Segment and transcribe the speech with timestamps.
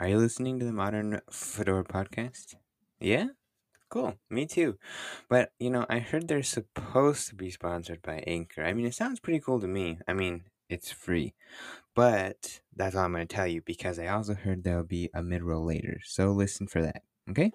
[0.00, 2.54] Are you listening to the Modern Fedora podcast?
[3.00, 3.26] Yeah?
[3.90, 4.14] Cool.
[4.30, 4.78] Me too.
[5.28, 8.64] But, you know, I heard they're supposed to be sponsored by Anchor.
[8.64, 9.98] I mean, it sounds pretty cool to me.
[10.08, 11.34] I mean, it's free.
[11.94, 15.22] But that's all I'm going to tell you because I also heard there'll be a
[15.22, 16.00] mid roll later.
[16.06, 17.02] So listen for that.
[17.28, 17.52] Okay?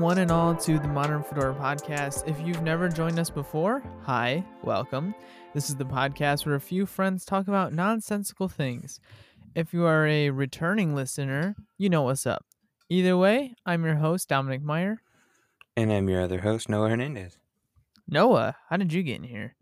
[0.00, 2.26] Welcome, one and all, to the Modern Fedora podcast.
[2.26, 5.14] If you've never joined us before, hi, welcome.
[5.52, 8.98] This is the podcast where a few friends talk about nonsensical things.
[9.54, 12.46] If you are a returning listener, you know what's up.
[12.88, 15.02] Either way, I'm your host, Dominic Meyer.
[15.76, 17.36] And I'm your other host, Noah Hernandez.
[18.08, 19.54] Noah, how did you get in here?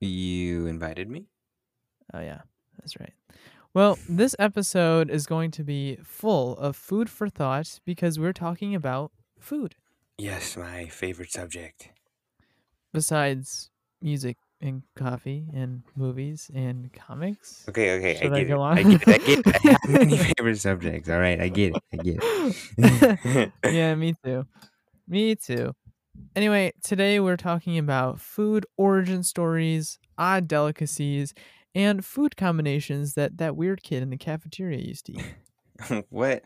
[0.00, 1.28] You invited me?
[2.12, 2.42] Oh, yeah,
[2.78, 3.14] that's right.
[3.72, 8.74] Well, this episode is going to be full of food for thought because we're talking
[8.74, 9.76] about food.
[10.18, 11.90] Yes, my favorite subject.
[12.92, 13.70] Besides
[14.02, 17.64] music and coffee and movies and comics.
[17.68, 18.48] Okay, okay, Should I I get it.
[18.48, 19.08] go I get it.
[19.08, 19.46] I get it.
[19.46, 21.08] I have many favorite subjects.
[21.08, 21.82] All right, I get it.
[21.92, 23.52] I get it.
[23.72, 24.44] yeah, me too.
[25.06, 25.72] Me too.
[26.34, 31.32] Anyway, today we're talking about food origin stories, odd delicacies,
[31.76, 36.04] and food combinations that that weird kid in the cafeteria used to eat.
[36.10, 36.42] what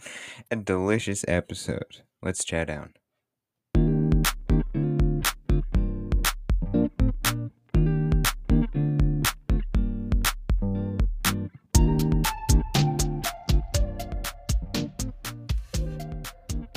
[0.50, 2.02] a delicious episode.
[2.22, 2.92] Let's chat down.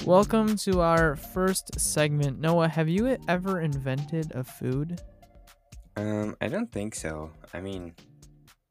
[0.05, 2.39] Welcome to our first segment.
[2.39, 5.01] Noah, have you ever invented a food?
[5.97, 7.31] Um, I don't think so.
[7.55, 7.95] I mean,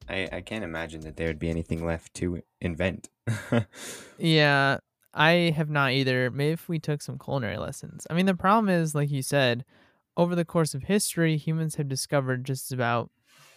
[0.08, 3.08] I I can't imagine that there would be anything left to invent.
[4.16, 4.78] Yeah,
[5.12, 6.30] I have not either.
[6.30, 8.06] Maybe if we took some culinary lessons.
[8.08, 9.64] I mean, the problem is, like you said,
[10.16, 13.10] over the course of history, humans have discovered just about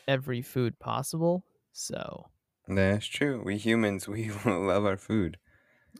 [0.07, 1.45] every food possible.
[1.73, 2.25] So,
[2.67, 3.43] That's true.
[3.45, 5.37] We humans, we love our food.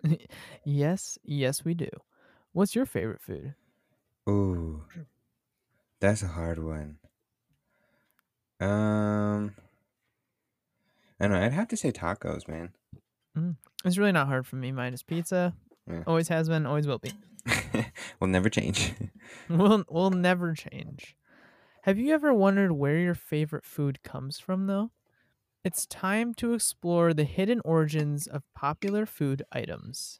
[0.66, 1.90] yes, yes, we do.
[2.54, 3.54] What's your favorite food?
[4.30, 4.84] Ooh,
[6.00, 6.98] that's a hard one.
[8.60, 9.56] Um,
[11.20, 11.46] I don't know.
[11.46, 12.74] I'd have to say tacos, man.
[13.86, 14.72] It's really not hard for me.
[14.72, 15.54] Mine is pizza.
[15.90, 16.04] Yeah.
[16.08, 17.12] Always has been, always will be.
[18.20, 18.94] will never change.
[19.50, 21.16] We'll will never change.
[21.84, 24.92] Have you ever wondered where your favorite food comes from though?
[25.64, 30.20] It's time to explore the hidden origins of popular food items.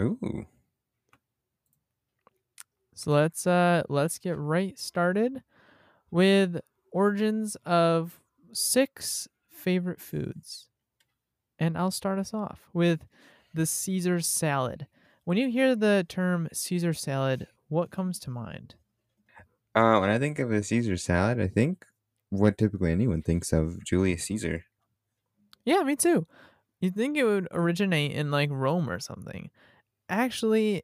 [0.00, 0.46] Ooh,
[2.94, 5.42] So let's uh let's get right started
[6.10, 6.60] with
[6.92, 8.22] origins of
[8.52, 10.70] six favorite foods.
[11.58, 13.06] And I'll start us off with
[13.54, 14.88] the Caesar salad.
[15.24, 18.76] When you hear the term Caesar salad, what comes to mind?
[19.74, 21.86] uh, when I think of a Caesar salad, I think
[22.30, 24.64] what typically anyone thinks of Julius Caesar.
[25.64, 26.26] Yeah, me too.
[26.80, 29.50] You'd think it would originate in like Rome or something.
[30.08, 30.82] Actually,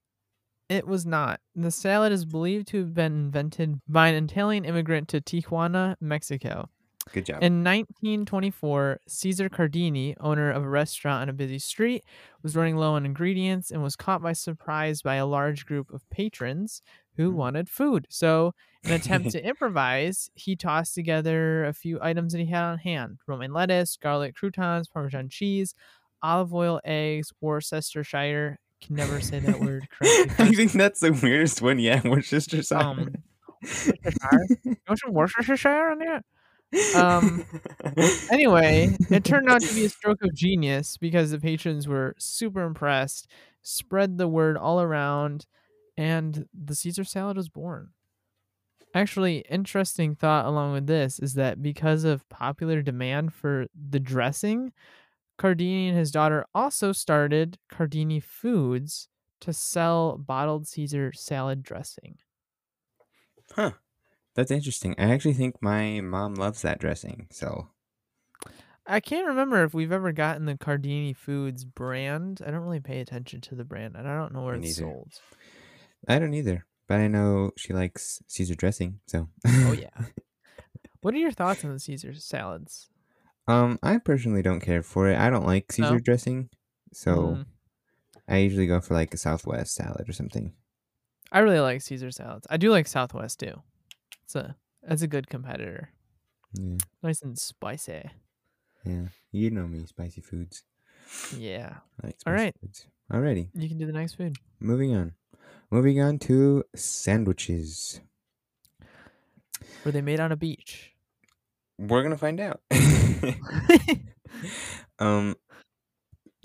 [0.68, 1.40] it was not.
[1.54, 6.68] The salad is believed to have been invented by an Italian immigrant to Tijuana, Mexico.
[7.12, 7.36] Good job.
[7.36, 12.02] In 1924, Caesar Cardini, owner of a restaurant on a busy street,
[12.42, 16.08] was running low on ingredients and was caught by surprise by a large group of
[16.10, 16.82] patrons
[17.16, 17.36] who Hmm.
[17.36, 18.06] wanted food.
[18.10, 18.52] So,
[18.84, 22.78] in an attempt to improvise, he tossed together a few items that he had on
[22.78, 25.74] hand romaine lettuce, garlic croutons, Parmesan cheese,
[26.22, 28.58] olive oil, eggs, Worcestershire.
[28.82, 30.30] Can never say that word correctly.
[30.38, 31.78] I think that's the weirdest one.
[31.78, 32.78] Yeah, Worcestershire.
[32.78, 33.18] Um,
[33.62, 34.46] Worcestershire?
[34.64, 36.22] You want some Worcestershire in there?
[36.92, 37.42] um,
[38.30, 42.62] Anyway, it turned out to be a stroke of genius because the patrons were super
[42.62, 43.28] impressed,
[43.62, 45.46] spread the word all around,
[45.96, 47.90] and the Caesar salad was born.
[48.94, 54.72] Actually, interesting thought along with this is that because of popular demand for the dressing,
[55.38, 59.08] Cardini and his daughter also started Cardini Foods
[59.40, 62.18] to sell bottled Caesar salad dressing.
[63.52, 63.72] Huh.
[64.34, 64.94] That's interesting.
[64.98, 67.28] I actually think my mom loves that dressing.
[67.30, 67.70] So
[68.86, 72.40] I can't remember if we've ever gotten the Cardini Foods brand.
[72.46, 74.78] I don't really pay attention to the brand, and I don't know where Me it's
[74.78, 74.92] neither.
[74.92, 75.20] sold.
[76.08, 76.66] I don't either.
[76.88, 79.00] But I know she likes Caesar dressing.
[79.06, 79.90] So Oh yeah.
[81.00, 82.88] what are your thoughts on the Caesar salads?
[83.48, 85.16] Um, I personally don't care for it.
[85.18, 85.98] I don't like Caesar No?
[86.00, 86.48] dressing,
[86.92, 87.46] so Mm,
[88.28, 90.52] I usually go for like a Southwest salad or something.
[91.30, 92.46] I really like Caesar salads.
[92.50, 93.62] I do like Southwest too.
[94.24, 95.90] It's a that's a good competitor.
[96.54, 98.10] Yeah, Nice and spicy.
[98.84, 99.06] yeah.
[99.30, 100.64] You know me, spicy foods.
[101.36, 101.76] Yeah.
[102.02, 102.54] Like spicy right.
[102.60, 102.86] foods.
[103.12, 104.36] Alrighty, You can do the next food.
[104.60, 105.12] moving on.
[105.70, 108.00] Moving on to sandwiches.
[109.84, 110.92] Were they made on a beach?
[111.78, 112.60] We're gonna find out.
[114.98, 115.36] um,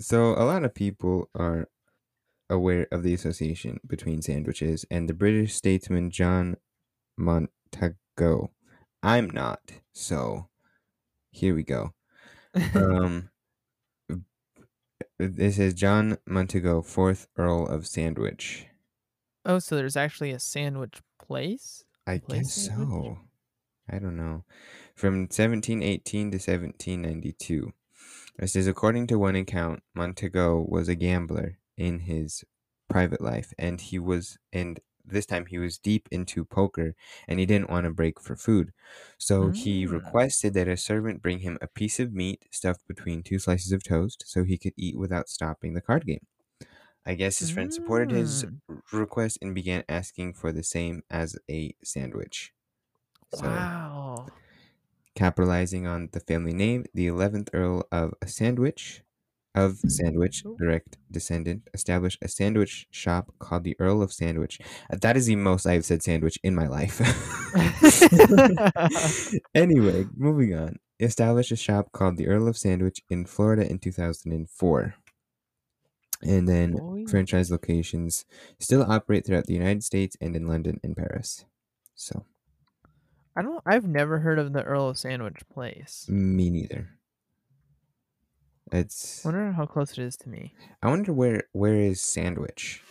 [0.00, 1.68] so a lot of people are
[2.50, 6.56] aware of the association between sandwiches and the British statesman John
[7.18, 8.48] Montagu.
[9.02, 9.60] I'm not,
[9.92, 10.48] so
[11.30, 11.92] here we go.
[12.74, 13.30] Um,
[15.28, 18.66] this is John Montagu, fourth Earl of Sandwich.
[19.44, 21.84] oh, so there's actually a sandwich place?
[22.06, 22.88] I Place guess sandwich?
[22.88, 23.18] so.
[23.90, 24.44] I don't know.
[24.94, 27.72] From 1718 to 1792.
[28.38, 32.44] It says, according to one account, Montagu was a gambler in his
[32.88, 36.94] private life, and he was, and this time he was deep into poker,
[37.28, 38.72] and he didn't want to break for food.
[39.18, 39.86] So he Mm.
[39.86, 43.82] requested that a servant bring him a piece of meat stuffed between two slices of
[43.84, 46.26] toast, so he could eat without stopping the card game.
[47.06, 48.60] I guess his friend supported his Mm.
[48.68, 52.54] r- request and began asking for the same as a sandwich.
[53.30, 54.32] So, Wow.
[55.14, 59.02] capitalizing on the family name, the 11th Earl of Sandwich,
[59.54, 64.58] of Sandwich, direct descendant, established a sandwich shop called the Earl of Sandwich.
[64.90, 67.00] Uh, That is the most I've said sandwich in my life.
[69.54, 70.78] anyway, moving on.
[71.00, 74.94] Established a shop called the Earl of Sandwich in Florida in 2004.
[76.22, 77.04] And then Boy.
[77.08, 78.24] franchise locations
[78.60, 81.44] still operate throughout the United States and in London and Paris.
[81.96, 82.24] So,
[83.34, 83.62] I don't.
[83.66, 86.06] I've never heard of the Earl of Sandwich place.
[86.08, 86.90] me neither.
[88.72, 90.54] It's I Wonder how close it is to me.
[90.82, 92.82] I wonder where where is Sandwich?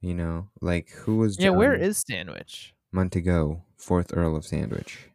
[0.00, 2.74] You know, like who was Yeah, Where is Sandwich?
[2.94, 5.08] Montagu, fourth Earl of Sandwich?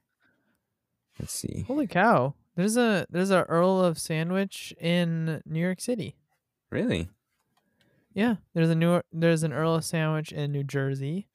[1.19, 1.67] Let's see.
[1.67, 2.35] Holy cow!
[2.55, 6.15] There's a there's a Earl of Sandwich in New York City.
[6.71, 7.09] Really?
[8.13, 11.27] Yeah, there's a new there's an Earl of Sandwich in New Jersey.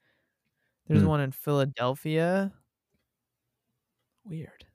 [0.89, 1.07] There's Hmm.
[1.07, 2.55] one in Philadelphia.
[4.25, 4.67] Weird.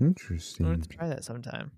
[0.00, 0.66] Interesting.
[0.66, 1.72] I want to try that sometime.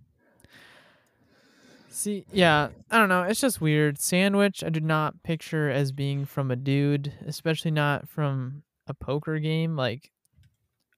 [1.95, 3.23] See, yeah, I don't know.
[3.23, 4.01] It's just weird.
[4.01, 9.39] Sandwich, I do not picture as being from a dude, especially not from a poker
[9.39, 9.77] game.
[9.77, 10.11] Like,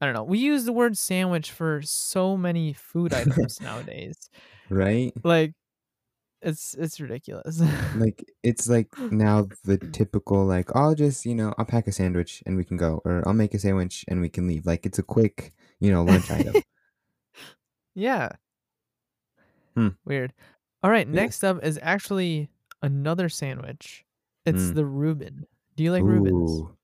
[0.00, 0.25] I don't know.
[0.25, 4.31] We use the word sandwich for so many food items nowadays.
[4.70, 5.12] Right?
[5.22, 5.52] Like,
[6.40, 7.60] it's it's ridiculous.
[7.96, 12.43] Like it's like now the typical like I'll just, you know, I'll pack a sandwich
[12.46, 14.64] and we can go or I'll make a sandwich and we can leave.
[14.64, 16.54] Like it's a quick, you know, lunch item.
[17.94, 18.31] yeah.
[19.75, 19.88] Hmm.
[20.06, 20.32] Weird.
[20.87, 22.49] All right, next up is actually
[22.81, 24.05] another sandwich.
[24.44, 24.75] It's Mm.
[24.77, 25.44] the Reuben.
[25.75, 26.61] Do you like Reubens?
[26.61, 26.77] Ooh.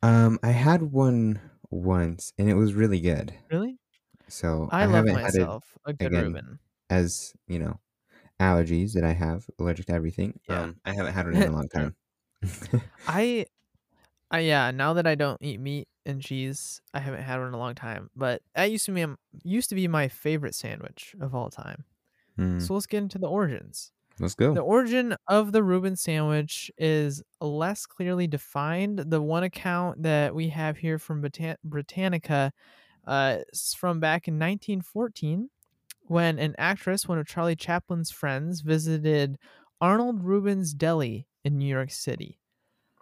[0.00, 3.34] Um I had one once and it was really good.
[3.50, 3.80] Really?
[4.28, 6.24] So I, I, love haven't had it myself a good again.
[6.26, 6.60] Reuben.
[6.88, 7.80] as you know
[8.38, 10.38] allergies that I have allergic to everything.
[10.48, 10.62] Yeah.
[10.62, 11.96] Um, I haven't had one in a long time.
[13.08, 13.46] I,
[14.30, 14.70] I yeah.
[14.70, 17.74] Now that I don't eat meat and cheese, I haven't had one in a long
[17.74, 18.08] time.
[18.14, 19.04] But that used to be
[19.42, 21.86] used to be my favorite sandwich of all time.
[22.36, 23.92] Hmm, So let's get into the origins.
[24.18, 24.54] let's go.
[24.54, 28.98] The origin of the Reuben sandwich is less clearly defined.
[29.00, 32.52] The one account that we have here from Britan- Britannica
[33.06, 35.50] uh, is from back in 1914
[36.02, 39.38] when an actress, one of Charlie Chaplin's friends, visited
[39.80, 42.40] Arnold Reuben's Deli in New York City.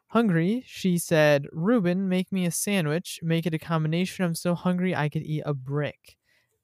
[0.08, 3.20] Hungry, she said, Reuben, make me a sandwich.
[3.22, 4.24] Make it a combination.
[4.24, 6.16] I'm so hungry I could eat a brick.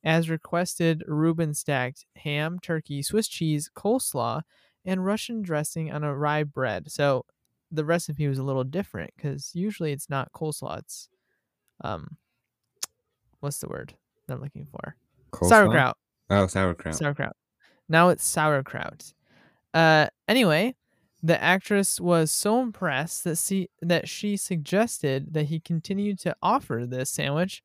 [0.02, 4.42] As requested, Reuben stacked ham, turkey, Swiss cheese, coleslaw,
[4.84, 6.90] and Russian dressing on a rye bread.
[6.90, 7.26] So
[7.70, 10.78] the recipe was a little different because usually it's not coleslaw.
[10.78, 11.08] It's
[11.82, 12.16] um,
[13.40, 13.94] what's the word
[14.28, 14.96] I'm looking for?
[15.32, 15.48] Coleslaw?
[15.48, 15.96] Sauerkraut.
[16.30, 16.94] Oh, sauerkraut.
[16.94, 17.36] Sauerkraut.
[17.88, 19.12] Now it's sauerkraut.
[19.74, 20.74] Uh, anyway,
[21.22, 26.86] the actress was so impressed that she that she suggested that he continue to offer
[26.86, 27.62] this sandwich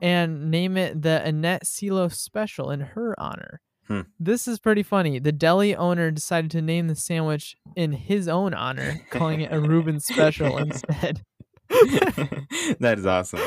[0.00, 3.60] and name it the Annette Silo Special in her honor.
[3.86, 4.02] Hmm.
[4.20, 5.18] This is pretty funny.
[5.18, 9.58] The deli owner decided to name the sandwich in his own honor, calling it a
[9.60, 11.22] Reuben Special instead.
[11.70, 13.40] that is awesome.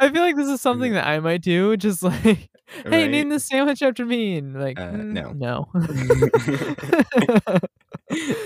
[0.00, 1.76] I feel like this is something that I might do.
[1.76, 2.48] Just like, hey,
[2.84, 3.10] Right?
[3.10, 4.38] name this sandwich after me.
[4.38, 5.68] And like, Uh, "Mm, no." no.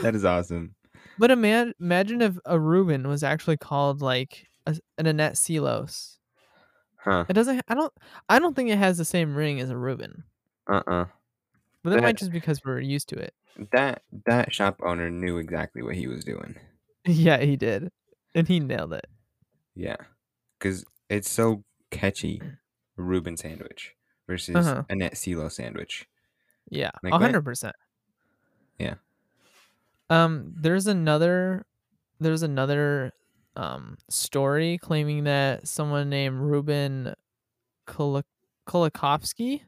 [0.03, 0.75] that is awesome.
[1.19, 6.14] but ima- imagine if a Reuben was actually called like a, an Annette Silos.
[7.05, 7.25] Huh.
[7.29, 7.63] It doesn't.
[7.69, 7.93] I don't.
[8.31, 10.25] I don't think it has the same ring as a Reuben.
[10.69, 11.05] Uh-uh.
[11.83, 13.35] But that That- might just because we're used to it.
[13.73, 16.57] That that shop owner knew exactly what he was doing.
[17.05, 17.93] yeah, he did,
[18.35, 19.07] and he nailed it.
[19.75, 19.97] Yeah.
[20.61, 22.41] Cuz it's so catchy.
[22.97, 23.93] Reuben sandwich
[24.27, 24.85] versus Uh-huh.
[24.89, 26.09] Annette Silo sandwich.
[26.71, 27.75] Yeah, Like a hundred percent.
[28.79, 28.95] Yeah.
[30.11, 31.67] Um, there's another,
[32.21, 33.13] there's another,
[33.57, 37.15] um, story claiming that someone named Reuben
[37.87, 38.25] Kulik-
[38.69, 39.63] Kulakofsky,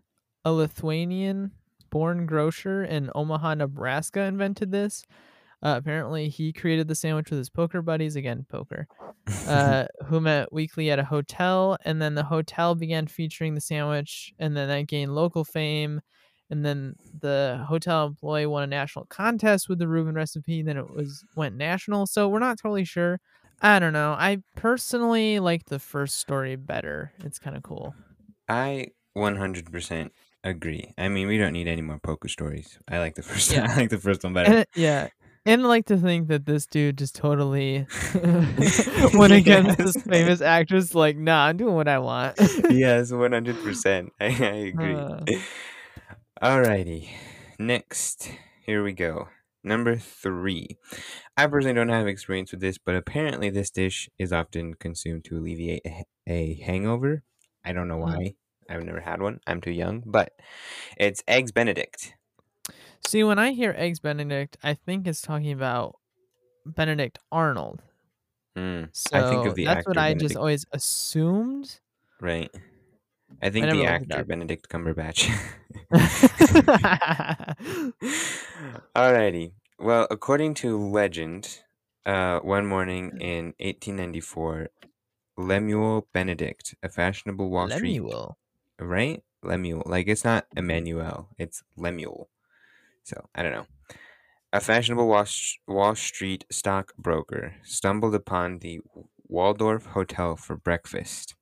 [0.44, 5.04] a Lithuanian-born grocer in Omaha, Nebraska, invented this.
[5.62, 8.16] Uh, apparently, he created the sandwich with his poker buddies.
[8.16, 8.86] Again, poker.
[9.48, 14.32] uh, who met weekly at a hotel, and then the hotel began featuring the sandwich,
[14.38, 16.00] and then that gained local fame.
[16.48, 20.62] And then the hotel employee won a national contest with the Reuben recipe.
[20.62, 22.06] Then it was went national.
[22.06, 23.18] So we're not totally sure.
[23.62, 24.12] I don't know.
[24.18, 27.12] I personally like the first story better.
[27.24, 27.94] It's kind of cool.
[28.48, 30.10] I 100%
[30.44, 30.92] agree.
[30.98, 32.78] I mean, we don't need any more poker stories.
[32.88, 33.66] I like the first Yeah.
[33.70, 34.58] I like the first one better.
[34.58, 35.08] it- yeah.
[35.48, 37.86] And I like to think that this dude just totally
[39.14, 40.92] went against this famous actress.
[40.92, 42.34] Like, nah, I'm doing what I want.
[42.68, 44.08] yes, 100%.
[44.20, 44.94] I, I agree.
[44.96, 45.20] Uh.
[46.42, 47.08] Alrighty.
[47.60, 48.28] Next,
[48.64, 49.28] here we go.
[49.66, 50.78] Number three.
[51.36, 55.38] I personally don't have experience with this, but apparently this dish is often consumed to
[55.38, 57.24] alleviate a, a hangover.
[57.64, 58.16] I don't know Mm.
[58.16, 58.36] why.
[58.70, 59.40] I've never had one.
[59.46, 60.32] I'm too young, but
[60.98, 62.14] it's eggs Benedict.
[63.00, 65.98] See, when I hear eggs Benedict, I think it's talking about
[66.66, 67.82] Benedict Arnold.
[68.56, 71.80] Mm, So I think of the that's actor what I just always assumed.
[72.20, 72.50] right.
[73.42, 74.24] I think never the actor.
[74.24, 75.30] Benedict Cumberbatch.
[78.96, 79.52] Alrighty.
[79.78, 81.60] Well, according to legend,
[82.06, 84.68] uh, one morning in 1894,
[85.36, 88.38] Lemuel Benedict, a fashionable Wall Street, Lemuel.
[88.78, 89.22] right?
[89.42, 92.28] Lemuel, like it's not Emmanuel, it's Lemuel.
[93.04, 93.66] So I don't know.
[94.52, 95.26] A fashionable Wall,
[95.68, 98.80] Wall Street stockbroker stumbled upon the
[99.28, 101.34] Waldorf Hotel for breakfast.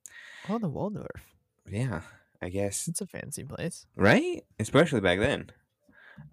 [0.49, 1.34] Oh, the Waldorf.
[1.69, 2.01] Yeah,
[2.41, 3.85] I guess It's a fancy place.
[3.95, 4.43] right?
[4.59, 5.51] Especially back then.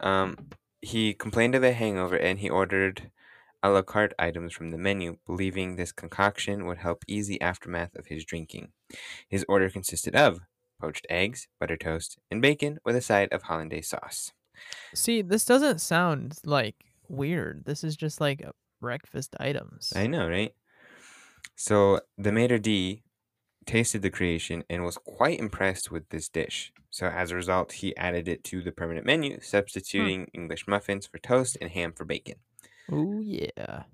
[0.01, 0.49] Um,
[0.81, 3.11] he complained of a hangover and he ordered
[3.63, 7.95] a la carte items from the menu, believing this concoction would help ease the aftermath
[7.95, 8.73] of his drinking.
[9.29, 10.41] His order consisted of
[10.81, 14.33] poached eggs, butter toast, and bacon with a side of hollandaise sauce.
[14.95, 16.75] See, this doesn't sound like
[17.09, 17.65] weird.
[17.65, 18.43] This is just like
[18.81, 19.93] breakfast items.
[19.95, 20.53] I know, right?
[21.55, 23.03] So the maitre d'
[23.67, 26.73] tasted the creation and was quite impressed with this dish.
[26.91, 29.43] So as a result, he added it to the permanent menu, hmm.
[29.43, 32.37] substituting English muffins for toast and ham for bacon.
[32.91, 33.85] Oh yeah.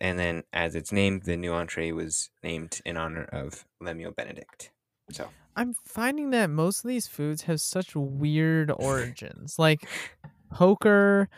[0.00, 4.70] And then, as it's named, the new entree was named in honor of Lemuel Benedict.
[5.10, 9.58] So, I'm finding that most of these foods have such weird origins.
[9.58, 9.88] like
[10.52, 11.28] poker,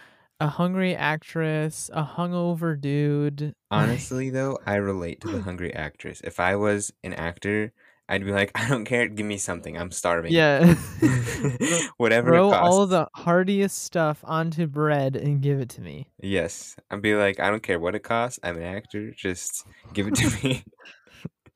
[0.41, 3.53] a hungry actress, a hungover dude.
[3.71, 6.21] honestly, though, I relate to the hungry actress.
[6.25, 7.73] If I was an actor,
[8.09, 9.77] I'd be like, I don't care, give me something.
[9.79, 10.33] I'm starving.
[10.33, 10.75] yeah.
[11.99, 12.75] Whatever Throw it costs.
[12.75, 16.09] all the heartiest stuff onto bread and give it to me.
[16.23, 16.75] Yes.
[16.91, 18.41] I'd be like, I don't care what it costs.
[18.43, 19.11] I'm an actor.
[19.13, 20.65] Just give it to me.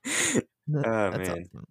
[0.07, 0.41] Oh,
[1.11, 1.31] That's man.
[1.31, 1.67] awesome.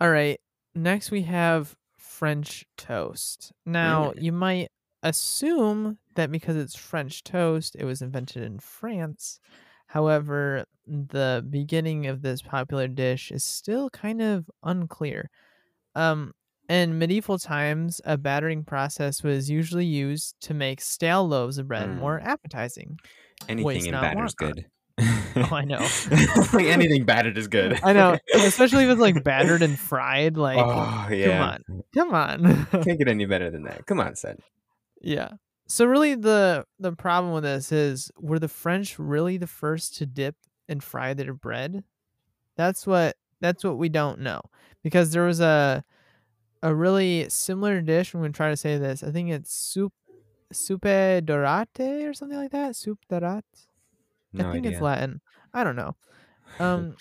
[0.00, 0.40] All right.
[0.74, 3.52] Next we have French toast.
[3.64, 4.22] Now, Mm.
[4.22, 4.68] you might
[5.04, 9.38] assume that because it's French toast, it was invented in France.
[9.86, 15.30] However, the beginning of this popular dish is still kind of unclear.
[15.94, 16.32] Um,
[16.68, 21.88] in medieval times, a battering process was usually used to make stale loaves of bread
[21.88, 21.98] Mm.
[21.98, 22.98] more appetizing.
[23.48, 24.66] Anything in batter's want good.
[25.36, 25.86] Oh, I know.
[26.52, 27.78] like anything battered is good.
[27.82, 30.36] I know, especially if it's like battered and fried.
[30.36, 31.58] Like, oh, yeah.
[31.94, 32.82] come on, come on.
[32.84, 33.84] Can't get any better than that.
[33.86, 34.36] Come on, son.
[35.04, 35.30] Yeah.
[35.66, 40.06] So really, the the problem with this is, were the French really the first to
[40.06, 40.36] dip
[40.68, 41.84] and fry their bread?
[42.56, 44.40] That's what that's what we don't know
[44.82, 45.84] because there was a
[46.62, 48.14] a really similar dish.
[48.14, 49.02] I'm gonna try to say this.
[49.02, 49.92] I think it's soup
[50.52, 52.76] soupe dorate or something like that.
[52.76, 53.44] Soup dorate.
[54.32, 54.72] No I think idea.
[54.72, 55.20] it's Latin.
[55.52, 55.96] I don't know.
[56.60, 56.94] Um,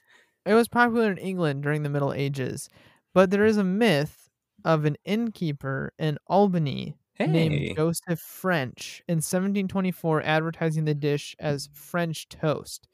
[0.48, 2.70] it was popular in England during the Middle Ages,
[3.14, 4.32] but there is a myth
[4.66, 7.28] of an innkeeper in Albany Hey.
[7.28, 12.88] named Joseph French in 1724 advertising the dish as French toast.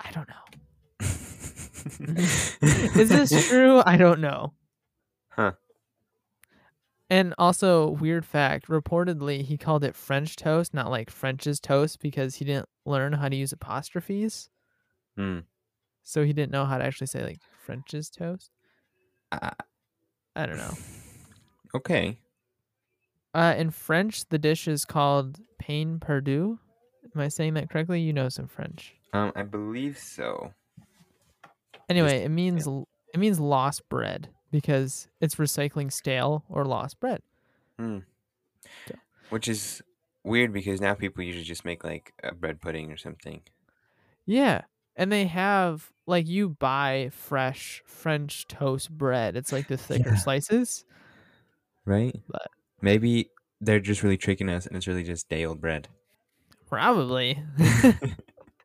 [0.00, 0.34] I don't know.
[3.00, 3.82] Is this true?
[3.84, 4.52] I don't know.
[5.30, 5.52] Huh.
[7.10, 12.36] And also, weird fact, reportedly he called it French toast, not like French's toast, because
[12.36, 14.50] he didn't learn how to use apostrophes.
[15.16, 15.40] Hmm.
[16.04, 18.50] So he didn't know how to actually say like French's toast.
[19.32, 19.50] Uh,
[20.36, 20.74] I don't know.
[21.74, 22.18] okay.
[23.34, 26.58] Uh, in French, the dish is called pain perdu.
[27.14, 28.00] Am I saying that correctly?
[28.00, 28.94] You know some French.
[29.12, 30.52] Um, I believe so.
[31.88, 37.22] Anyway, it means l- it means lost bread because it's recycling stale or lost bread.
[37.78, 37.98] Hmm.
[38.86, 38.94] So-
[39.30, 39.82] Which is
[40.24, 43.42] weird because now people usually just make like a bread pudding or something.
[44.26, 44.62] Yeah.
[44.96, 49.36] And they have like you buy fresh French toast bread.
[49.36, 50.16] It's like the thicker Yeah.
[50.16, 50.84] slices.
[51.86, 52.14] Right?
[52.28, 53.30] But- Maybe
[53.60, 55.88] they're just really tricking us and it's really just day old bread.
[56.68, 57.42] Probably.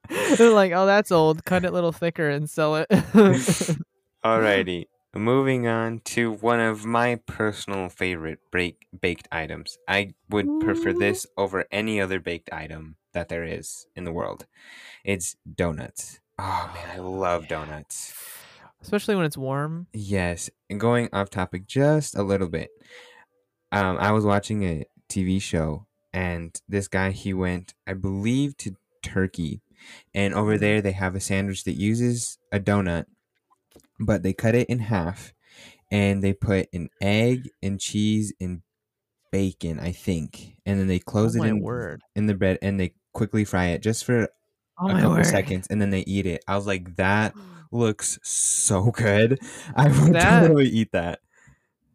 [0.37, 1.45] They're like, oh, that's old.
[1.45, 2.87] Cut it a little thicker and sell it.
[4.23, 4.87] Alrighty.
[5.15, 9.77] Moving on to one of my personal favorite break- baked items.
[9.87, 14.47] I would prefer this over any other baked item that there is in the world.
[15.05, 16.19] It's donuts.
[16.39, 18.13] Oh man, I oh, love donuts.
[18.81, 19.85] Especially when it's warm.
[19.93, 22.71] Yes, and going off topic just a little bit.
[23.73, 28.75] Um, I was watching a TV show, and this guy he went, I believe, to
[29.01, 29.61] Turkey,
[30.13, 33.05] and over there they have a sandwich that uses a donut,
[33.99, 35.33] but they cut it in half,
[35.91, 38.61] and they put an egg and cheese and
[39.31, 42.01] bacon, I think, and then they close oh it in word.
[42.15, 44.29] in the bread, and they quickly fry it just for
[44.79, 45.25] Oh a couple word.
[45.25, 46.43] seconds, and then they eat it.
[46.47, 47.33] I was like, that
[47.71, 49.39] looks so good.
[49.75, 51.19] I would That- totally eat that.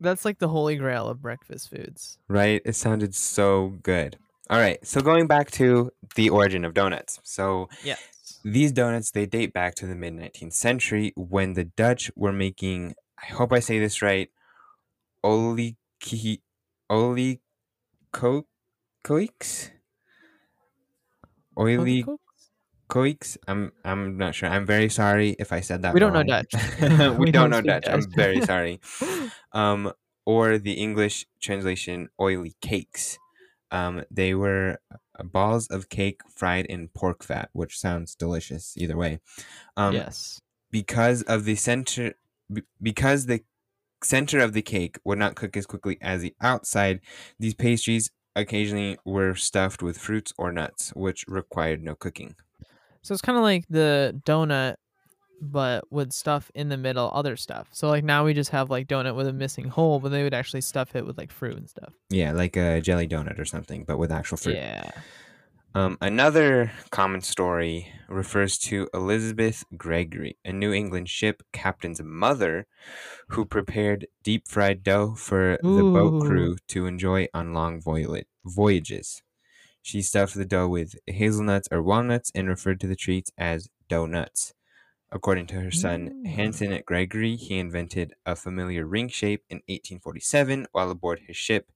[0.01, 2.19] That's like the holy grail of breakfast foods.
[2.29, 2.63] Right?
[2.65, 4.17] It sounded so good.
[4.51, 4.85] All right.
[4.87, 7.21] So going back to the origin of donuts.
[7.23, 8.01] So Yes.
[8.45, 12.95] these donuts they date back to the mid 19th century when the Dutch were making.
[13.23, 14.31] I hope I say this right.
[15.25, 15.77] Oli
[16.89, 17.41] oli
[18.13, 19.71] koiks.
[21.59, 22.05] Oily
[22.89, 23.17] Coix.
[23.47, 24.49] I'm I'm not sure.
[24.49, 25.95] I'm very sorry if I said that.
[25.95, 26.27] We don't know wrong.
[26.27, 26.55] Dutch.
[26.81, 27.89] we, We don't know speak Dutch.
[27.89, 28.81] I'm very sorry.
[29.53, 29.93] Um,
[30.27, 33.19] or the English translation, oily cakes.
[33.71, 38.95] Um, they were uh, balls of cake fried in pork fat, which sounds delicious either
[38.97, 39.21] way.
[39.79, 40.39] Um, yes.
[40.71, 42.13] because of the center,
[42.53, 43.43] be- because the
[44.05, 47.01] center of the cake would not cook as quickly as the outside.
[47.39, 52.35] These pastries occasionally were stuffed with fruits or nuts, which required no cooking.
[53.09, 54.75] So it's kind of like the donut,
[55.41, 57.67] but with stuff in the middle, other stuff.
[57.73, 60.35] So like now we just have like donut with a missing hole, but they would
[60.35, 61.95] actually stuff it with like fruit and stuff.
[62.11, 64.57] Yeah, like a jelly donut or something, but with actual fruit.
[64.57, 64.91] Yeah.
[65.75, 72.67] Um, another common story refers to Elizabeth Gregory, a New England ship captain's mother
[73.29, 79.23] who prepared deep fried dough for the boat crew to enjoy on long voy- voyages.
[79.83, 84.53] She stuffed the dough with hazelnuts or walnuts and referred to the treats as doughnuts.
[85.11, 86.27] According to her son Mm.
[86.27, 91.71] Hanson Gregory, he invented a familiar ring shape in 1847 while aboard his ship.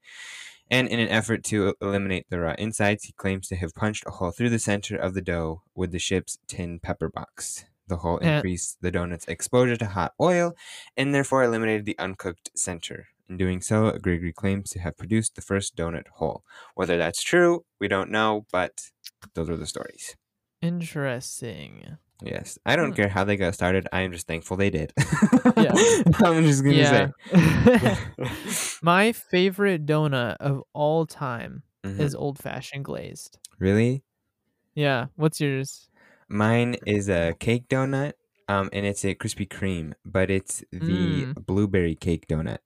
[0.70, 4.10] And in an effort to eliminate the raw insides, he claims to have punched a
[4.10, 7.64] hole through the center of the dough with the ship's tin pepper box.
[7.88, 10.54] The hole increased the donut's exposure to hot oil
[10.96, 13.08] and therefore eliminated the uncooked center.
[13.32, 16.44] In doing so, Gregory claims to have produced the first donut hole.
[16.74, 18.90] Whether that's true, we don't know, but
[19.34, 20.14] those are the stories.
[20.60, 21.96] Interesting.
[22.22, 22.58] Yes.
[22.66, 22.96] I don't Hmm.
[22.96, 23.88] care how they got started.
[23.90, 24.92] I am just thankful they did.
[25.56, 25.72] Yeah.
[26.22, 27.10] I'm just going to Yeah.
[27.32, 27.96] say.
[28.82, 32.00] My favorite donut of all time Mhm.
[32.00, 33.38] is old fashioned glazed.
[33.58, 34.02] Really?
[34.74, 35.06] Yeah.
[35.16, 35.88] What's yours?
[36.28, 38.12] Mine is a cake donut,
[38.46, 41.46] um, and it's a Krispy Kreme, but it's the Mm.
[41.46, 42.58] blueberry cake donut.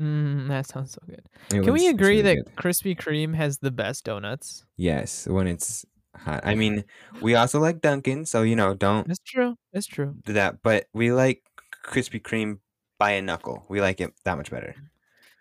[0.00, 1.22] Mm, that sounds so good.
[1.52, 2.56] It Can we agree really that good.
[2.56, 4.64] Krispy Kreme has the best donuts?
[4.76, 5.84] Yes, when it's
[6.16, 6.40] hot.
[6.44, 6.84] I mean,
[7.20, 9.56] we also like Dunkin', so you know, don't It's true.
[9.72, 10.14] It's true.
[10.24, 10.62] do that.
[10.62, 11.42] But we like
[11.84, 12.58] Krispy Kreme
[12.98, 13.64] by a knuckle.
[13.68, 14.74] We like it that much better.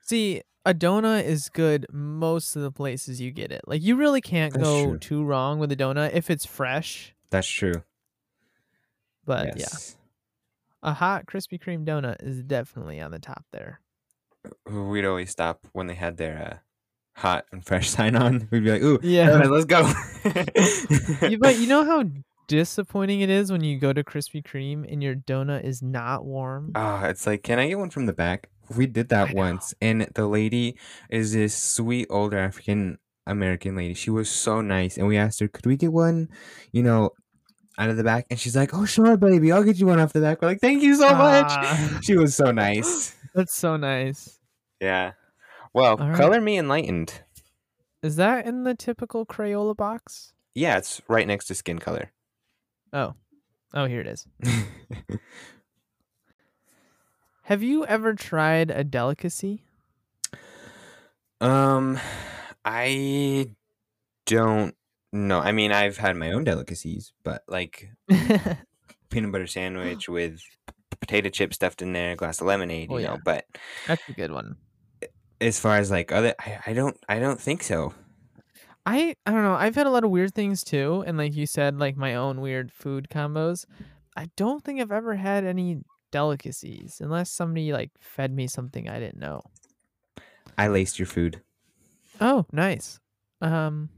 [0.02, 3.62] See, a donut is good most of the places you get it.
[3.66, 5.00] Like you really can't That's go true.
[5.00, 7.16] too wrong with a donut if it's fresh.
[7.30, 7.84] That's true.
[9.26, 9.68] But yeah,
[10.84, 13.80] a hot Krispy Kreme donut is definitely on the top there.
[14.70, 16.62] We'd always stop when they had their
[17.16, 18.48] uh, hot and fresh sign on.
[18.52, 19.38] We'd be like, "Ooh, Yeah.
[19.38, 19.92] let's go."
[21.28, 22.04] You- but you know how
[22.48, 26.72] disappointing it is when you go to Krispy Kreme and your donut is not warm.
[26.76, 28.50] Ah, it's like, can I get one from the back?
[28.76, 29.38] We did that I know.
[29.38, 30.78] once, and the lady
[31.10, 33.94] is this sweet older African American lady.
[33.94, 36.30] She was so nice, and we asked her, could we get one,
[36.72, 37.12] you know,
[37.78, 38.26] out of the back?
[38.32, 40.42] And she's like, oh, sure, baby, I'll get you one off the back.
[40.42, 41.46] We're like, thank you so much.
[41.50, 43.16] Ah, She was so nice.
[43.36, 44.39] that's so nice.
[44.80, 45.12] Yeah.
[45.74, 46.16] Well, right.
[46.16, 47.22] color me enlightened.
[48.02, 50.34] Is that in the typical Crayola box?
[50.56, 52.12] Yeah, it's right next to skin color.
[52.94, 53.14] Oh.
[53.74, 54.26] Oh, here it is.
[57.44, 59.64] Have you ever tried a delicacy?
[61.42, 62.00] um,
[62.64, 63.50] I
[64.26, 64.76] don't
[65.12, 65.40] know.
[65.40, 67.90] I mean, I've had my own delicacies, but like
[69.10, 70.42] peanut butter sandwich with
[71.00, 73.14] potato chip stuffed in there, a glass of lemonade, you Oh, know.
[73.14, 73.18] yeah.
[73.24, 73.46] But
[73.88, 74.58] That's a good one.
[75.42, 77.94] As far as like other, I, I don't, I don't think so.
[78.86, 79.54] I I don't know.
[79.54, 82.42] I've had a lot of weird things too, and like you said, like my own
[82.42, 83.66] weird food combos.
[84.16, 89.00] I don't think I've ever had any delicacies unless somebody like fed me something I
[89.00, 89.42] didn't know.
[90.58, 91.42] I laced your food.
[92.20, 93.00] Oh, nice.
[93.42, 93.90] Um,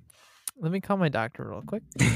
[0.60, 1.84] let me call my doctor real quick.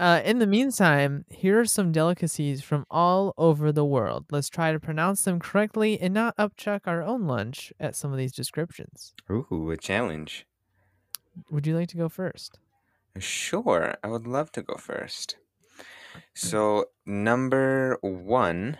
[0.00, 4.26] Uh, in the meantime, here are some delicacies from all over the world.
[4.30, 8.18] Let's try to pronounce them correctly and not upchuck our own lunch at some of
[8.18, 9.14] these descriptions.
[9.30, 10.46] Ooh, a challenge.
[11.50, 12.58] Would you like to go first?
[13.18, 15.36] Sure, I would love to go first.
[16.34, 18.76] So, number one,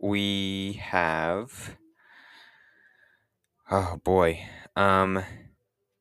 [0.00, 1.76] we have.
[3.70, 4.46] Oh boy.
[4.74, 5.22] Um,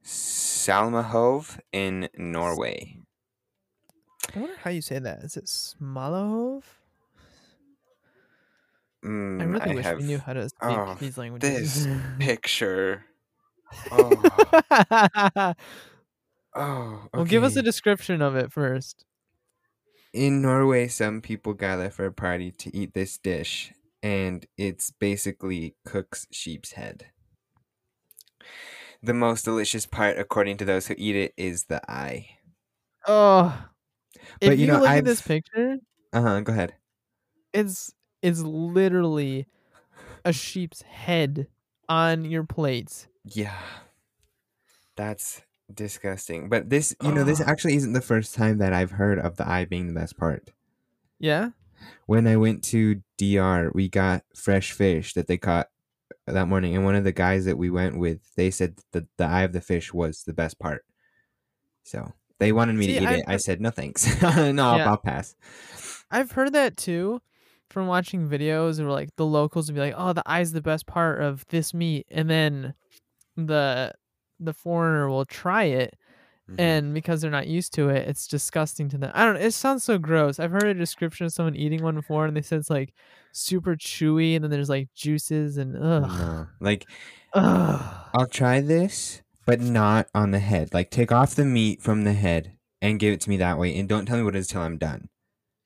[0.05, 2.99] Salmahove in Norway.
[4.35, 5.19] I wonder how you say that.
[5.23, 6.63] Is it Smalahove?
[9.03, 11.85] Mm, I really I wish have we knew how to speak oh, these languages.
[11.85, 13.05] this picture.
[13.91, 15.53] Oh,
[16.55, 17.07] oh.
[17.13, 19.03] Well, give us a description of it first.
[20.13, 25.75] In Norway, some people gather for a party to eat this dish, and it's basically
[25.83, 27.07] cook's sheep's head.
[29.05, 32.39] The most delicious part, according to those who eat it, is the eye.
[33.07, 33.69] Oh,
[34.41, 35.77] if But, you, you know, look at this picture,
[36.13, 36.41] Uh huh.
[36.41, 36.75] Go ahead.
[37.53, 39.47] it's it's literally
[40.25, 41.47] a sheep's head
[41.89, 43.09] on your plate.
[43.25, 43.59] Yeah,
[44.95, 45.41] that's
[45.73, 46.49] disgusting.
[46.49, 49.47] But this, you know, this actually isn't the first time that I've heard of the
[49.47, 50.49] eye being the best part.
[51.19, 51.51] Yeah.
[52.05, 55.69] When I went to DR, we got fresh fish that they caught
[56.33, 59.25] that morning, and one of the guys that we went with, they said that the
[59.25, 60.83] eye of the fish was the best part.
[61.83, 63.25] So they wanted me See, to eat I've- it.
[63.27, 64.21] I said no, thanks.
[64.21, 64.89] no, I'll- Yeah.
[64.89, 65.35] I'll pass.
[66.11, 67.21] I've heard that too
[67.69, 70.85] from watching videos where like the locals would be like, "Oh, the eye's the best
[70.85, 72.73] part of this meat," and then
[73.35, 73.93] the
[74.39, 75.95] the foreigner will try it,
[76.49, 76.55] Mhm.
[76.59, 79.11] and because they're not used to it, it's disgusting to them.
[79.15, 79.33] I don't.
[79.35, 79.39] know.
[79.41, 80.39] It sounds so gross.
[80.39, 82.93] I've heard a description of someone eating one before, and they said it's like
[83.31, 86.87] super chewy, and then there's like juices and ugh, no, like
[87.33, 88.09] ugh.
[88.13, 90.73] I'll try this, but not on the head.
[90.73, 93.75] Like take off the meat from the head and give it to me that way,
[93.77, 95.09] and don't tell me what it is till I'm done.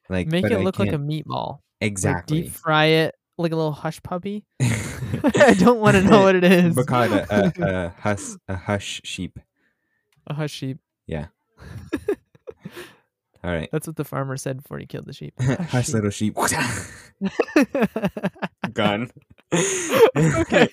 [0.09, 1.59] Like Make it I look like a meatball.
[1.81, 2.43] Like exactly.
[2.43, 4.45] deep fry it like a little hush puppy.
[4.61, 6.73] I don't want to know what it is.
[6.75, 9.39] But call it a, a, a hush a hush sheep.
[10.29, 10.77] A hush sheep.
[11.07, 11.27] Yeah.
[13.41, 15.33] All right, That's what the farmer said before he killed the sheep.
[15.39, 15.95] hush sheep.
[15.95, 16.35] little sheep.
[18.73, 19.09] Gone.
[20.15, 20.67] okay.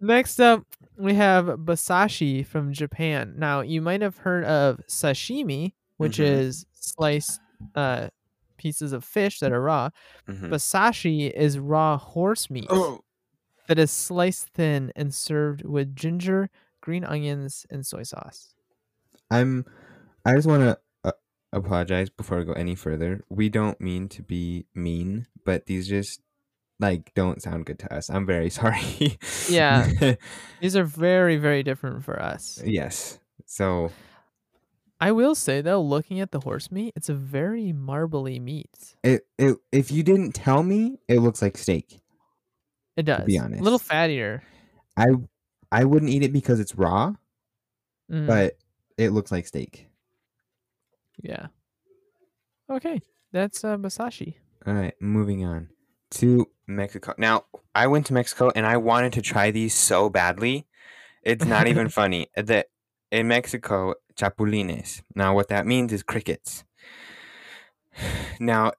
[0.00, 0.62] Next up,
[0.96, 3.34] we have basashi from Japan.
[3.36, 6.24] Now, you might have heard of sashimi, which Mhm.
[6.24, 7.40] is sliced
[7.74, 8.08] uh,
[8.58, 9.90] pieces of fish that are raw.
[10.28, 10.50] Mhm.
[10.50, 13.00] Basashi is raw horse meat Oh,
[13.66, 16.48] that is sliced thin and served with ginger,
[16.86, 18.54] green onions, and soy sauce.
[19.28, 19.66] I'm.
[20.24, 21.12] I just want to uh,
[21.52, 23.24] apologize before I go any further.
[23.28, 26.20] We don't mean to be mean, but these just
[26.78, 28.08] like don't sound good to us.
[28.08, 29.18] I'm very sorry.
[29.50, 29.90] Yeah.
[30.60, 32.62] These are very, very different for us.
[32.64, 33.18] yes.
[33.46, 33.90] So
[35.00, 38.94] I will say though, looking at the horse meat, it's a very marbly meat.
[39.02, 42.00] it, it if you didn't tell me, it looks like steak.
[42.96, 43.24] It does.
[43.24, 44.40] be honest, A little fattier.
[44.96, 45.06] I
[45.72, 47.14] I wouldn't eat it because it's raw,
[48.10, 48.56] Mm, but
[48.96, 49.88] it looks like steak.
[51.22, 51.46] yeah.
[52.70, 53.00] Okay,
[53.32, 54.38] that's uh, basashi.
[54.66, 55.68] All right, moving on
[56.12, 57.14] to Mexico.
[57.18, 60.66] Now, I went to Mexico and I wanted to try these so badly.
[61.22, 62.28] It's not even funny.
[62.36, 62.66] That
[63.10, 65.02] in Mexico, chapulines.
[65.14, 66.64] Now, what that means is crickets.
[68.40, 68.72] Now,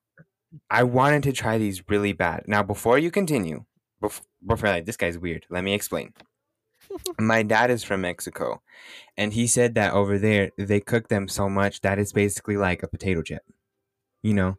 [0.69, 2.43] I wanted to try these really bad.
[2.47, 3.65] Now, before you continue,
[4.01, 5.45] bef- before like, this guy's weird.
[5.49, 6.13] Let me explain.
[7.19, 8.61] My dad is from Mexico,
[9.17, 12.83] and he said that over there they cook them so much that it's basically like
[12.83, 13.41] a potato chip.
[14.23, 14.55] You know,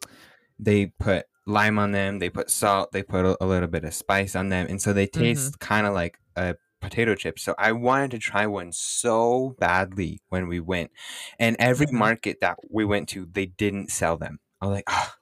[0.59, 3.95] they put lime on them, they put salt, they put a, a little bit of
[3.95, 7.39] spice on them, and so they taste kind of like a potato chip.
[7.39, 10.91] So I wanted to try one so badly when we went,
[11.39, 11.93] and every Mhm.
[11.93, 14.39] market that we went to, they didn't sell them.
[14.61, 15.15] I was like, ah.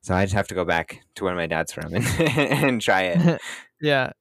[0.00, 2.04] So I just have to go back to where my dad's from and,
[2.38, 3.40] and try it.
[3.80, 4.12] yeah.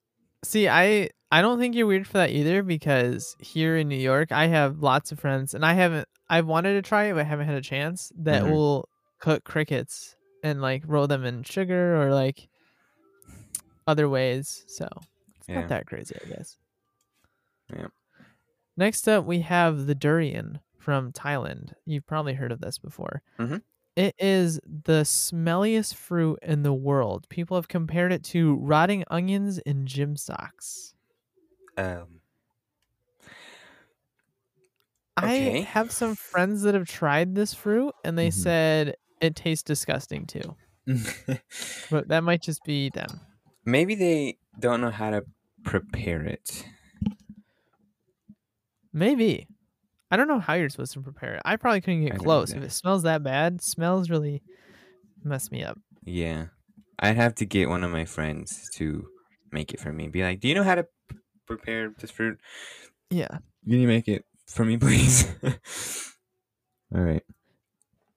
[0.44, 4.32] See, I I don't think you're weird for that either because here in New York,
[4.32, 6.08] I have lots of friends, and I haven't.
[6.30, 8.12] I've wanted to try it, but haven't had a chance.
[8.16, 8.52] That Mhm.
[8.52, 8.90] will
[9.20, 12.50] cook crickets and like roll them in sugar or like
[13.88, 14.64] other ways.
[14.68, 14.88] So
[15.38, 15.56] it's Yeah.
[15.62, 16.58] not that crazy, I guess.
[17.74, 17.88] Yeah.
[18.78, 21.74] Next up, we have the durian from Thailand.
[21.86, 23.22] You've probably heard of this before.
[23.38, 23.62] Mhm.
[23.96, 27.28] It is the smelliest fruit in the world.
[27.30, 30.96] People have compared it to rotting onions and gym socks.
[31.78, 32.22] Um,
[35.18, 38.34] I have some friends that have tried this fruit and they Mhm.
[38.34, 40.56] said it tastes disgusting too.
[41.90, 43.22] But that might just be them.
[43.66, 45.26] maybe they don't know how to
[45.64, 46.66] prepare it.
[48.94, 49.48] Maybe.
[50.10, 51.42] I don't know how you're supposed to prepare it.
[51.46, 52.52] I probably couldn't get don't close.
[52.52, 54.44] If it smells that bad, smells really
[55.24, 55.80] mess me up.
[56.04, 56.48] Yeah,
[57.00, 59.08] I'd have to get one of my friends to
[59.52, 60.08] make it for me.
[60.10, 60.88] Be like, "Do you know how to
[61.48, 62.40] p- prepare this fruit?
[63.10, 63.40] Yeah.
[63.64, 65.28] Can you make it for me, please?"
[66.94, 67.24] All right.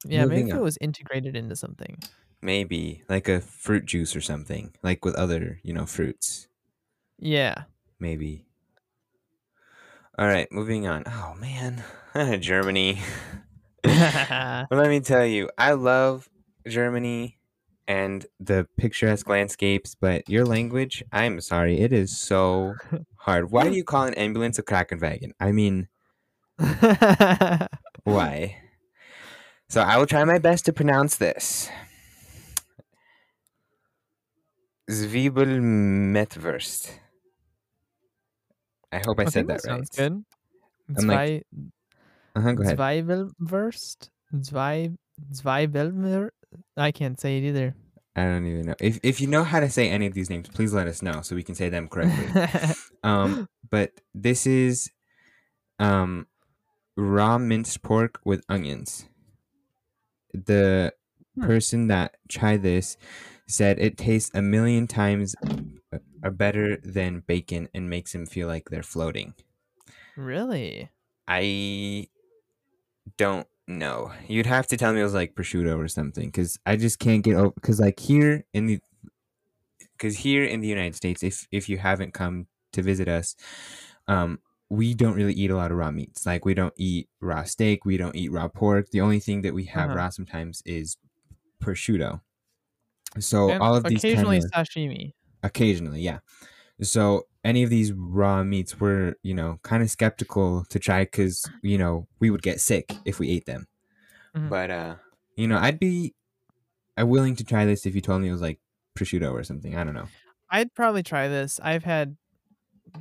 [0.07, 1.99] Yeah, maybe Moving if it was integrated into something.
[2.43, 6.47] Maybe like a fruit juice or something, like with other, you know, fruits.
[7.19, 7.65] Yeah.
[7.99, 8.45] Maybe.
[10.19, 11.05] All right, moving on.
[11.07, 11.83] Oh man,
[12.41, 13.01] Germany.
[13.85, 16.29] Let me tell you, I love
[16.69, 17.39] Germany
[17.87, 22.75] and the picturesque landscapes, but your language, I'm sorry, it is so
[23.17, 23.51] hard.
[23.51, 25.33] Why do you call an ambulance a Krankenwagen?
[25.41, 25.89] I mean,
[28.05, 28.57] why?
[29.69, 31.69] So I will try my best to pronounce this.
[34.91, 36.91] Zwiebelmetwurst.
[38.93, 39.77] I hope I, I said that, that right.
[39.77, 40.25] sounds good.
[40.99, 41.47] I'm like-
[42.37, 42.79] Uh-huh, go ahead.
[42.79, 44.09] Zweibelwurst?
[44.43, 44.91] Zwei,
[45.33, 46.31] Zweibelwurst?
[46.77, 47.75] I can't say it either.
[48.17, 48.75] I don't even know.
[48.81, 51.21] If if you know how to say any of these names, please let us know
[51.23, 52.37] so we can say them correctly.
[53.03, 54.91] um, but this is
[55.79, 56.27] um
[56.97, 59.07] raw minced pork with onions.
[60.35, 60.95] The
[61.37, 61.47] Hmm.
[61.47, 62.97] person that tried this
[63.49, 65.35] said it tastes a million times
[65.93, 69.35] uh, better than bacon and makes them feel like they're floating.
[70.17, 70.91] really?
[71.27, 72.09] I
[73.17, 74.13] don't know.
[74.29, 77.23] You'd have to tell me it was like prosciutto or something because I just can't
[77.25, 77.53] get over.
[77.55, 78.81] Because like here in the,
[79.97, 83.37] because here in the United States, if if you haven't come to visit us,
[84.09, 86.27] um, we don't really eat a lot of raw meats.
[86.27, 88.91] Like we don't eat raw steak, we don't eat raw pork.
[88.91, 89.99] The only thing that we have Uh-huh.
[89.99, 90.97] raw sometimes is
[91.63, 92.21] prosciutto.
[93.21, 95.13] So And all of these occasionally sashimi.
[95.43, 96.21] occasionally yeah
[96.83, 101.49] so any of these raw meats were you know kind of skeptical to try because
[101.63, 103.67] you know we would get sick if we ate them
[104.35, 104.49] Mhm.
[104.49, 104.95] but uh
[105.37, 106.15] you know i'd be
[107.01, 108.59] uh, willing to try this if you told me it was like
[108.99, 110.09] prosciutto or something i don't know
[110.51, 111.59] I'd probably try this.
[111.61, 112.17] I've had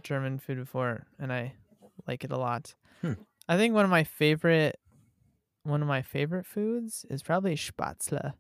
[0.02, 1.54] German food before and I
[2.08, 2.74] like it a lot.
[3.02, 3.14] Hmm.
[3.48, 4.80] I think one of my favorite
[5.64, 8.34] one of my favorite foods is probably Spätzle.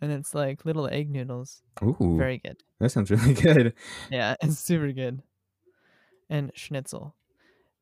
[0.00, 1.62] And it's like little egg noodles.
[1.82, 2.58] Ooh, Very good.
[2.78, 3.74] that sounds really good
[4.08, 5.20] Yeah, it's super good.
[6.30, 7.14] And schnitzel.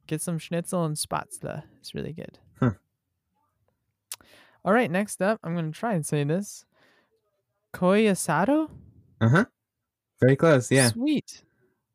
[0.08, 1.62] Get some schnitzel and Spätzle.
[1.78, 2.38] It's really good.
[2.58, 2.70] Huh.
[4.64, 6.64] All right, next up, I'm going to try and say this.
[7.72, 8.70] Koi asado?
[9.20, 9.44] uh-huh
[10.20, 11.42] very close yeah Sweet.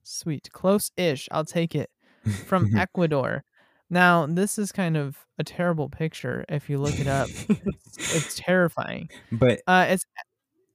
[0.04, 0.50] Sweet.
[0.52, 1.28] Close ish.
[1.32, 1.90] I'll take it.
[2.46, 3.44] From Ecuador.
[3.90, 7.28] Now, this is kind of a terrible picture if you look it up.
[7.50, 9.10] It's, it's terrifying.
[9.32, 10.06] but Uh it's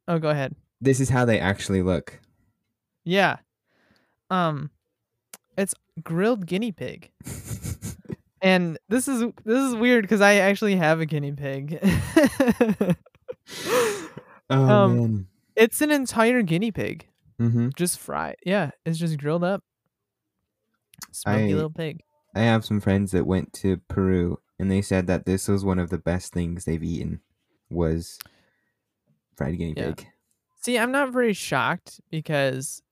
[0.09, 0.55] Oh, go ahead.
[0.81, 2.19] this is how they actually look
[3.05, 3.37] Yeah.
[4.31, 4.71] Um
[5.59, 7.11] it's grilled guinea pig.
[8.41, 11.81] And this is this is weird cuz I actually have a guinea pig.
[14.51, 17.09] oh Um, man it's an entire guinea pig,
[17.41, 17.71] mm-hmm.
[17.77, 18.37] just fried.
[18.47, 19.65] Yeah, it's just grilled up.
[21.11, 22.01] Smoky I- little pig.
[22.37, 25.81] i have some friends that went to peru and they said that this was one
[25.81, 27.21] of the best things they've eaten
[27.71, 28.21] was
[29.35, 29.95] fried guinea Yeah.
[29.95, 30.07] pig
[30.61, 32.83] See, I'm not very shocked because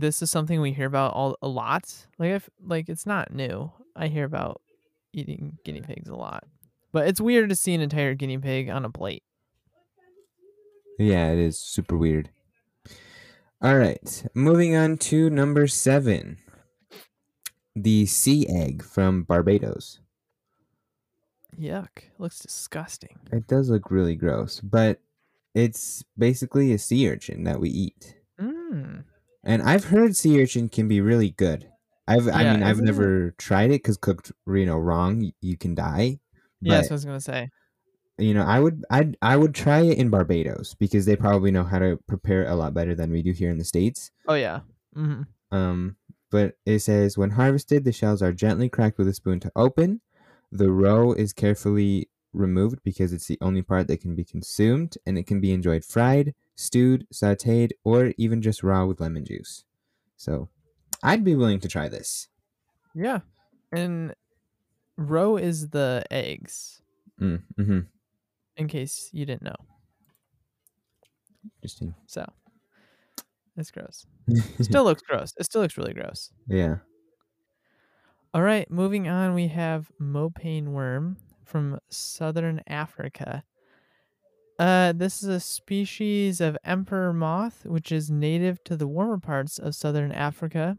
[0.00, 2.06] this is something we hear about all a lot.
[2.18, 3.72] Like if like it's not new.
[3.94, 4.60] I hear about
[5.12, 6.44] eating guinea pigs a lot.
[6.92, 9.22] But it's weird to see an entire guinea pig on a plate.
[10.98, 12.30] Yeah, it is super weird.
[13.62, 16.38] All right, moving on to number seven
[17.74, 20.00] the sea egg from Barbados.
[21.58, 22.04] Yuck.
[22.18, 23.18] Looks disgusting.
[23.32, 25.00] It does look really gross, but
[25.54, 28.16] it's basically a sea urchin that we eat.
[28.40, 29.04] Mm.
[29.46, 31.68] And I've heard sea urchin can be really good.
[32.08, 35.56] I've, I mean, I've isn't it- never tried it because cooked, you know, wrong, you
[35.56, 36.18] can die.
[36.60, 37.50] But Yeah, that's what I was gonna say.
[38.18, 41.64] you know, I would, I, I would try it in Barbados because they probably know
[41.64, 44.10] how to prepare it a lot better than we do here in the states.
[44.28, 44.60] Oh yeah.
[44.96, 45.22] Mm-hmm.
[45.56, 45.96] Um,
[46.30, 50.00] but it says when harvested, the shells are gently cracked with a spoon to open.
[50.50, 55.16] The roe is carefully removed because it's the only part that can be consumed, and
[55.18, 59.64] it can be enjoyed fried, stewed, sautéed, or even just raw with lemon juice.
[60.16, 60.48] So,
[61.02, 62.28] I'd be willing to try this.
[62.94, 63.20] Yeah.
[63.72, 64.14] And
[64.96, 66.82] roe is the eggs.
[67.20, 67.80] Mm, hmm
[68.56, 69.54] in case you didn't know.
[71.58, 71.94] Interesting.
[72.06, 72.24] So
[73.56, 74.06] it's gross.
[74.60, 75.32] Still looks gross.
[75.38, 76.32] It still looks really gross.
[76.48, 76.76] yeah.
[78.34, 83.44] All right, moving on, we have mopane worm from southern Africa.
[84.58, 89.58] Uh, this is a species of emperor moth, which is native to the warmer parts
[89.58, 90.78] of southern Africa.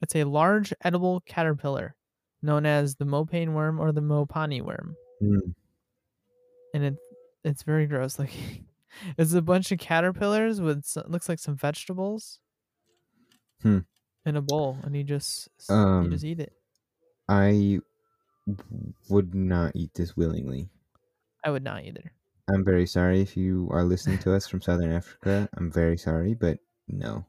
[0.00, 1.96] It's a large edible caterpillar
[2.40, 5.54] known as the mopane worm or the mopani worm, Mm.
[6.72, 6.96] and it
[7.44, 8.66] it's very gross looking.
[9.18, 12.40] it's a bunch of caterpillars with s looks like some vegetables
[13.60, 13.80] Hmm.
[14.24, 16.54] in a bowl, and you just s- you Um, just eat it.
[17.28, 17.80] I
[19.10, 20.70] would not eat this willingly.
[21.44, 22.12] I would not either.
[22.52, 25.48] I'm very sorry if you are listening to us from Southern Africa.
[25.56, 26.58] I'm very sorry, but
[26.88, 27.24] no.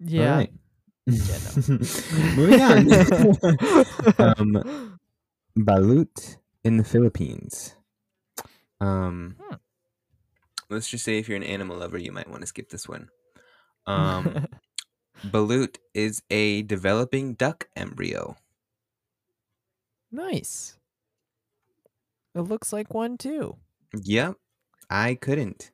[0.00, 0.36] Yeah.
[0.36, 0.52] Right.
[1.06, 1.38] Yeah,
[2.36, 2.88] Moving on.
[4.18, 4.98] um,
[5.58, 7.74] balut in the Philippines.
[8.80, 9.56] Um, Hmm.
[10.70, 13.08] let's just say if you're an animal lover, you might want to skip this one.
[13.86, 14.46] Um,
[15.24, 18.36] balut is a developing duck embryo.
[20.10, 20.77] nice.
[22.38, 23.56] It looks like one too.
[24.02, 24.34] Yep,
[24.90, 25.70] I couldn't.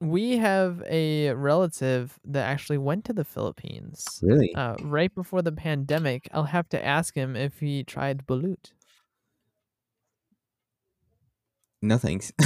[0.00, 4.54] We have a relative that actually went to the Philippines Really?
[4.54, 6.28] uh, right before the pandemic.
[6.32, 8.72] I'll have to ask him if he tried balut.
[11.82, 12.32] no thanks.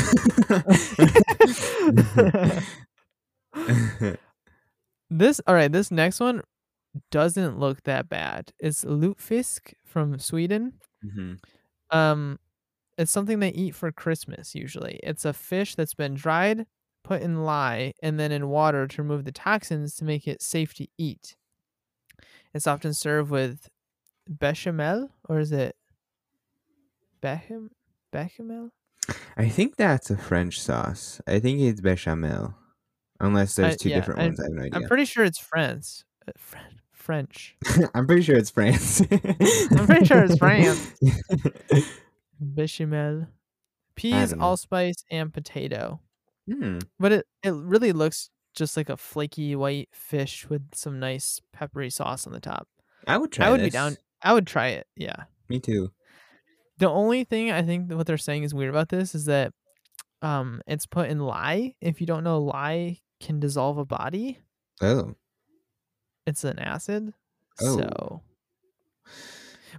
[5.11, 5.71] this all right.
[5.73, 6.43] This next one
[7.11, 8.53] doesn't look that bad.
[8.59, 10.75] It's Lutfisk from Sweden.
[11.05, 11.39] Mhm.
[11.91, 12.39] Um,
[13.01, 15.01] it's something they eat for Christmas usually.
[15.03, 16.67] It's a fish that's been dried,
[17.03, 20.75] put in lye, and then in water to remove the toxins to make it safe
[20.75, 21.37] to eat.
[22.53, 23.69] It's often served with
[24.29, 25.77] bechamel, or is it
[27.23, 27.71] becham
[28.13, 28.71] bechamel?
[29.37, 31.21] I think that's a French sauce.
[31.27, 32.55] I think it's bechamel.
[33.21, 34.73] Unless there's I- two yeah, different I- ones, I have no idea.
[34.75, 36.05] I'm pretty sure it's France.
[36.27, 37.57] Uh, Fren- French.
[37.95, 39.01] I'm pretty sure it's France.
[39.11, 40.93] I'm pretty sure it's France.
[42.41, 43.29] Bechamel,
[43.95, 46.01] peas, allspice, and potato.
[46.51, 46.79] Hmm.
[46.99, 51.91] But it, it really looks just like a flaky white fish with some nice peppery
[51.91, 52.67] sauce on the top.
[53.07, 53.67] I would try I would this.
[53.67, 53.97] be down.
[54.23, 54.87] I would try it.
[54.97, 55.25] Yeah.
[55.49, 55.93] Me too.
[56.79, 59.53] The only thing I think what they're saying is weird about this is that
[60.23, 61.75] um it's put in lye.
[61.81, 64.39] If you don't know lye can dissolve a body,
[64.81, 65.15] Oh.
[66.27, 67.13] it's an acid.
[67.61, 67.77] Oh.
[67.79, 68.23] So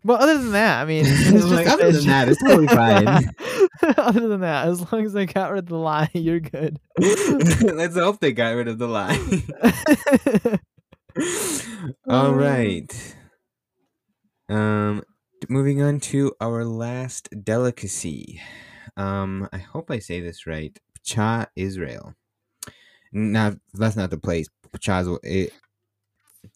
[0.04, 1.06] But other than that, I mean,
[1.50, 3.08] Like, other than that, it's totally fine.
[3.98, 6.80] other than that, as long as they got rid of the lye, you're good.
[6.98, 9.18] Let's hope they got rid of the lye.
[12.08, 13.16] All right.
[14.50, 14.50] Um, right.
[14.50, 15.04] Um,
[15.50, 18.42] moving on to our last delicacy.
[18.98, 20.76] Um, I hope I say this right.
[21.06, 22.16] Pcha Israel.
[23.12, 24.48] Now that's not the place.
[24.74, 25.20] Pcha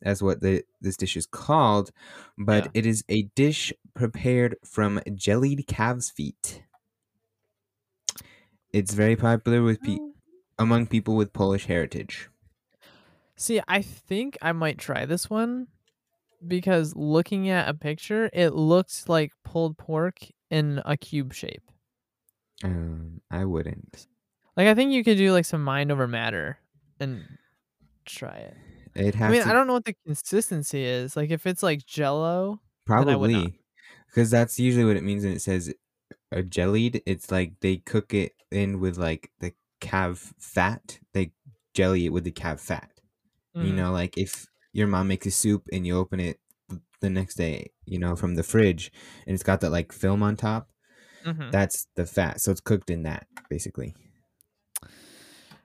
[0.02, 0.42] is what.
[0.42, 1.92] The this dish is called,
[2.38, 2.72] but Yeah.
[2.74, 6.64] it is a dish prepared from jellied calves' feet.
[8.74, 9.98] It's very popular with pe-
[10.60, 12.30] among people with Polish heritage.
[13.38, 15.68] See, I think I might try this one
[16.46, 20.20] because looking at a picture, it looks like pulled pork
[20.50, 21.64] in a cube shape.
[22.64, 24.08] Um, I wouldn't.
[24.56, 26.60] Like I think you could do like some mind over matter
[27.00, 27.26] and
[28.06, 28.58] try it.
[28.96, 31.16] It has I mean, to I don't know what the consistency is.
[31.16, 32.62] Like if it's like jello,
[33.08, 33.50] I would not.
[33.50, 33.62] probably
[34.08, 35.74] because that's usually what it means when it says
[36.32, 37.04] a jellied.
[37.06, 41.00] It's like they cook it in with like the calf fat.
[41.14, 41.34] They
[41.74, 42.92] jelly it with the calf fat.
[43.60, 46.40] You mhm, know, like if your mom makes a soup and you open it
[47.02, 48.92] the next day, you know, from the fridge,
[49.28, 50.72] and it's got that like film on top.
[51.24, 51.52] mhm.
[51.52, 52.42] That's the fat.
[52.42, 53.96] So it's cooked in that basically.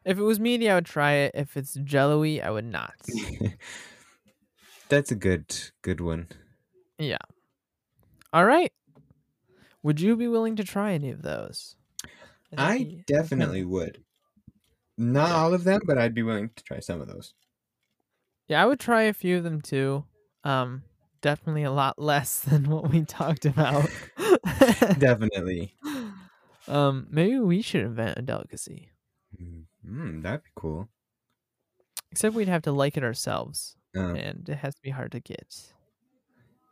[0.04, 1.32] If it was meaty, I would try it.
[1.34, 2.94] If it's jello-y, I would not.
[4.88, 6.28] that's a good good one.
[6.98, 7.18] yeah.
[8.32, 8.72] All right.
[9.82, 11.74] Would you be willing to try any of those?
[12.56, 14.02] I definitely would.
[14.98, 17.32] Not all of them, but I'd be willing to try some of those.
[18.46, 20.04] Yeah, I would try a few of them too.
[20.44, 20.82] Um,
[21.22, 23.88] definitely a lot less than what we talked about.
[24.98, 25.74] Definitely.
[26.68, 28.90] um, maybe we should invent a delicacy.
[29.86, 30.88] Mm, that'd be cool.
[32.12, 35.20] Except we'd have to like it ourselves, Um, and it has to be hard to
[35.20, 35.74] get.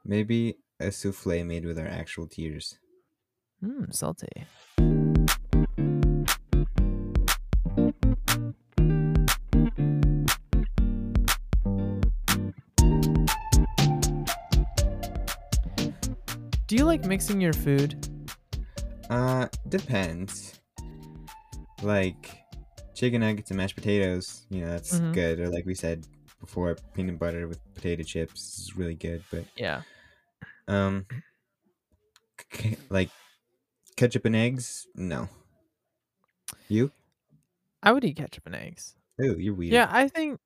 [0.05, 2.79] maybe a souffle made with our actual tears.
[3.63, 4.47] Mmm, salty.
[16.67, 17.97] Do you like mixing your food?
[19.09, 20.61] Uh, depends.
[21.83, 22.37] Like
[22.99, 25.13] chicken nuggets and mashed potatoes, you know, that's Mhm.
[25.15, 25.41] good.
[25.41, 26.07] Or like we said
[26.41, 29.23] before, peanut butter with potato chips is really good.
[29.31, 29.83] But Yeah.
[30.67, 31.07] um,
[32.51, 33.11] k- like
[33.97, 35.29] ketchup and eggs, no.
[36.69, 36.91] You?
[37.83, 38.97] I would eat ketchup and eggs.
[39.23, 39.73] Ooh, you're weird.
[39.73, 40.41] Yeah, I think.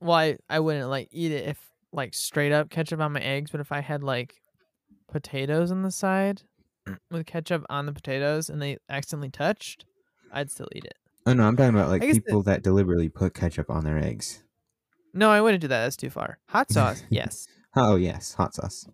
[0.00, 1.58] Well, I, I wouldn't like eat it if
[1.92, 4.40] like straight up ketchup on my eggs, but if I had like
[5.08, 6.42] potatoes on the side
[7.10, 9.84] with ketchup on the potatoes and they accidentally touched,
[10.32, 10.94] I'd still eat it.
[11.26, 13.98] Oh no, I'm talking about like guess the- people that deliberately put ketchup on their
[13.98, 14.42] eggs.
[15.14, 15.82] No, I wouldn't do that.
[15.84, 16.38] That's too far.
[16.48, 17.46] Hot sauce, yes.
[17.76, 18.86] Oh yes, hot sauce.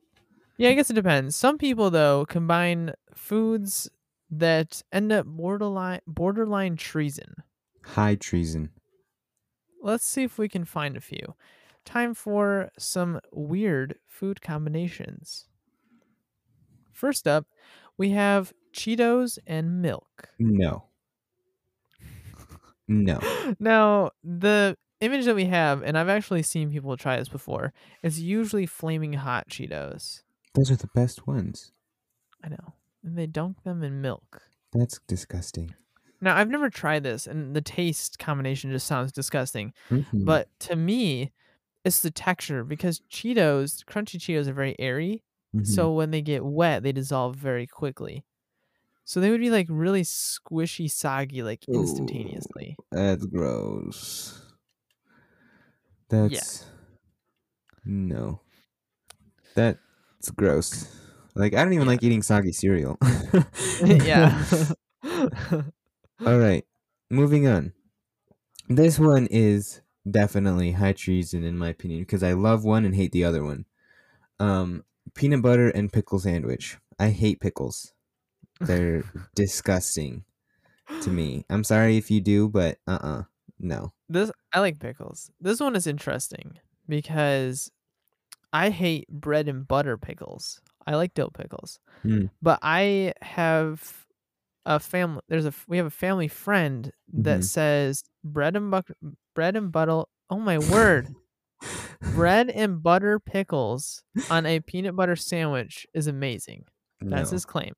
[0.56, 1.36] Yeah, I guess it depends.
[1.36, 3.88] Some people though combine foods
[4.30, 7.34] that end up borderline borderline treason.
[7.84, 8.70] High treason.
[9.80, 11.34] Let's see if we can find a few.
[11.84, 15.46] Time for some weird food combinations.
[16.92, 17.46] First up,
[17.96, 20.28] we have Cheetos and milk.
[20.38, 20.87] No.
[22.88, 23.20] No.
[23.60, 27.72] Now, the image that we have, and I've actually seen people try this before,
[28.02, 30.22] is usually flaming hot Cheetos.
[30.54, 31.72] Those are the best ones.
[32.42, 32.74] I know.
[33.04, 34.42] And they dunk them in milk.
[34.72, 35.74] That's disgusting.
[36.20, 39.72] Now, I've never tried this, and the taste combination just sounds disgusting.
[39.88, 40.24] Mhm.
[40.24, 41.32] But to me,
[41.84, 45.22] it's the texture because Cheetos, crunchy Cheetos, are very airy.
[45.54, 45.66] Mhm.
[45.66, 48.24] So when they get wet, they dissolve very quickly.
[49.08, 51.72] So they would be like really squishy, soggy, like Ooh.
[51.72, 52.76] instantaneously.
[52.92, 54.38] That's gross.
[56.10, 56.66] That's
[57.86, 58.42] no.
[59.54, 59.78] That's
[60.36, 60.94] gross.
[61.34, 61.92] Like I don't even Yeah.
[61.92, 62.98] like eating soggy cereal.
[63.82, 64.44] yeah.
[66.26, 66.66] All right.
[67.08, 67.72] Moving on.
[68.68, 69.80] This one is
[70.10, 73.64] definitely high treason in my opinion because I love one and hate the other one.
[74.38, 74.84] Um
[75.14, 76.76] peanut butter and pickle sandwich.
[76.98, 77.94] I hate pickles.
[78.60, 79.04] They're
[79.34, 80.24] disgusting
[81.02, 81.44] to me.
[81.50, 83.24] I'm sorry if you do, but uh-uh.
[83.60, 83.92] No.
[84.08, 85.30] this I like pickles.
[85.40, 87.70] This one is interesting because
[88.52, 90.60] I hate bread and butter pickles.
[90.86, 91.80] I like dill pickles.
[92.04, 92.30] Mm.
[92.40, 94.06] But I have
[94.64, 97.44] a family there's a we have a family friend that Mhm.
[97.44, 98.94] says bread and butter
[99.34, 101.08] bread and butter oh my word
[102.14, 106.64] bread and butter pickles on a peanut butter sandwich is amazing
[107.00, 107.34] that's No.
[107.36, 107.72] his claim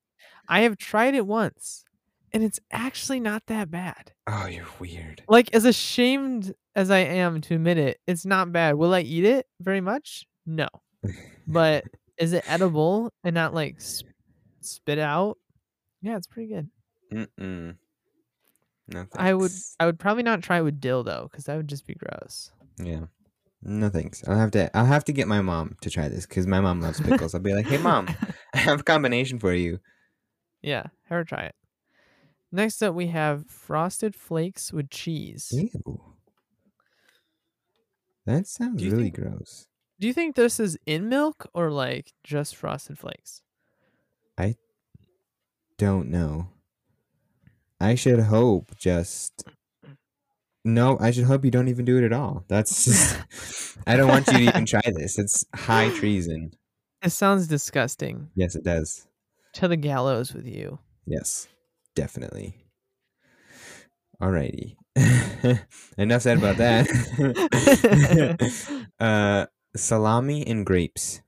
[0.51, 1.85] i have tried it once
[2.33, 5.23] and it's actually not that bad Oh, you're weird.
[5.29, 9.25] like as ashamed as i am to admit it it's not bad will i eat
[9.25, 10.69] it very much no
[11.47, 11.85] but
[12.19, 14.03] is it edible and not like s-
[14.61, 15.39] spit out
[16.03, 16.69] yeah it's pretty good
[17.13, 17.77] Mm-mm.
[18.87, 19.51] No I would.
[19.81, 22.51] I would probably not try with dill though, because that would just be gross.
[22.77, 23.07] Yeah.
[23.63, 24.23] No thanks.
[24.29, 26.81] I'll have to I'll have to get my mom to try this because my mom
[26.81, 27.35] loves pickles.
[27.35, 28.09] I'll be like, hey mom,
[28.55, 29.79] I have a combination for you.
[30.63, 31.55] Yeah, have her try it.
[32.53, 35.53] Next up, we have frosted flakes with cheese.
[35.53, 36.01] Ew.
[38.27, 39.67] That sounds really think- gross.
[39.99, 43.43] Do you think this is in milk or like just frosted flakes?
[44.39, 44.57] I
[45.77, 46.49] don't know.
[47.79, 49.45] I should hope just
[50.65, 52.45] no, I should hope you don't even do it at all.
[52.49, 55.19] That's just I don't want you to even try this.
[55.19, 56.53] It's high treason.
[57.03, 58.29] It sounds disgusting.
[58.35, 59.07] Yes, it does.
[59.55, 60.79] To the gallows with you.
[61.07, 61.49] Yes,
[61.95, 62.55] definitely.
[64.21, 64.77] Alrighty.
[65.99, 66.87] Enough said about that.
[69.01, 69.47] uh,
[69.77, 71.23] salami and grapes.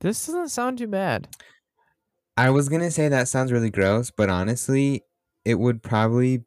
[0.00, 1.28] This doesn't sound too bad.
[2.36, 5.02] I was gonna say that sounds really gross, but honestly,
[5.44, 6.44] it would probably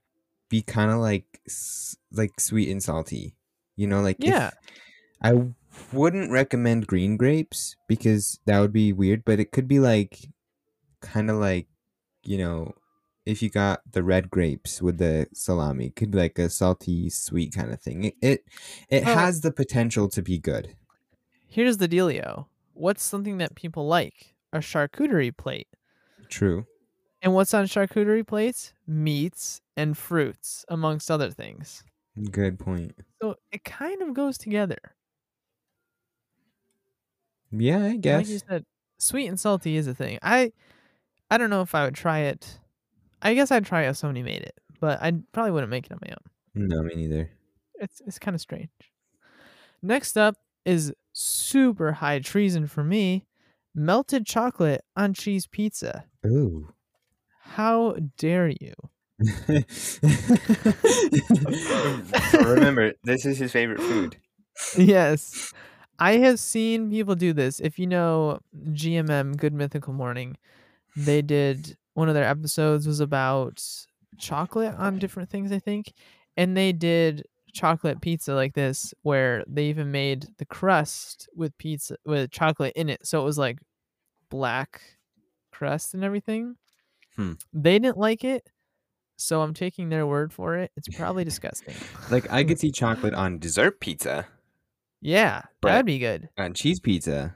[0.50, 1.26] be kind of like
[2.12, 3.36] like sweet and salty.
[3.76, 4.52] You know, like if- Yeah.
[5.22, 5.48] I
[5.92, 10.20] wouldn't recommend green grapes because that would be weird, but it could be like
[11.02, 11.68] kind of like
[12.24, 12.74] you know
[13.26, 17.10] if you got the red grapes with the salami, it could be like a salty
[17.10, 18.06] sweet kind of thing.
[18.06, 18.44] It it,
[18.90, 20.76] it Well- has the potential to be good.
[21.50, 22.46] Here's the dealio.
[22.74, 24.36] What's something that people like?
[24.54, 25.68] A charcuterie plate.
[26.30, 26.66] True.
[27.22, 28.74] And what's on charcuterie plates?
[28.86, 31.84] Meats and fruits, amongst other things.
[32.32, 32.94] Good point.
[33.22, 34.78] So it kind of goes together.
[37.52, 38.18] Yeah, I guess.
[38.24, 38.66] Like you said,
[38.98, 40.20] sweet and salty is a thing.
[40.22, 40.52] I
[41.30, 42.60] I don't know if I would try it.
[43.22, 45.92] I guess I'd try it if somebody made it, but I probably wouldn't make it
[45.92, 46.68] on my own.
[46.68, 47.32] No, me neither.
[47.76, 48.70] It's it's kind of strange.
[49.82, 53.26] Next up is super high treason for me.
[53.76, 56.06] Melted chocolate on cheese pizza.
[56.26, 56.74] Ooh.
[57.42, 58.74] How dare you?
[62.44, 64.18] Remember, this is his favorite food.
[64.78, 65.54] yes.
[66.00, 67.60] I have seen people do this.
[67.60, 70.38] If you know GMM Good Mythical Morning,
[70.98, 73.64] they did one of their episodes was about
[74.18, 75.94] chocolate on different things, I think.
[76.36, 77.24] And they did
[77.54, 82.90] chocolate pizza like this where they even made the crust with pizza with chocolate in
[82.90, 83.06] it.
[83.08, 83.60] So it was like
[84.30, 84.82] black
[85.52, 86.56] crust and everything.
[87.16, 87.34] Hmm.
[87.54, 88.48] They didn't like it.
[89.20, 90.72] So I'm taking their word for it.
[90.78, 91.74] It's probably disgusting.
[92.12, 94.28] Like I could see chocolate on dessert pizza,
[95.02, 96.30] Yeah, that'd be good.
[96.38, 97.36] on cheese pizza.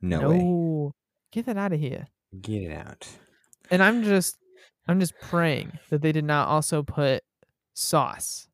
[0.00, 0.38] No, way.
[0.38, 0.94] no,
[1.32, 2.06] get that out of here.
[2.40, 3.08] Get it out.
[3.70, 4.36] And I'm just,
[4.86, 7.22] I'm just praying that they did not also put
[7.74, 8.48] sauce,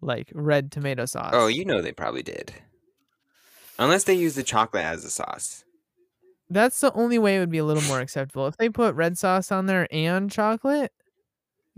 [0.00, 1.32] like red tomato oh, sauce.
[1.34, 2.52] Oh, you know they probably did.
[3.78, 5.64] Unless they use the chocolate as a sauce.
[6.50, 8.46] That's the only way it would be a little more acceptable.
[8.46, 10.92] If they put red sauce on there and chocolate,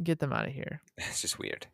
[0.02, 0.80] get them out of here.
[0.98, 1.66] That's just weird.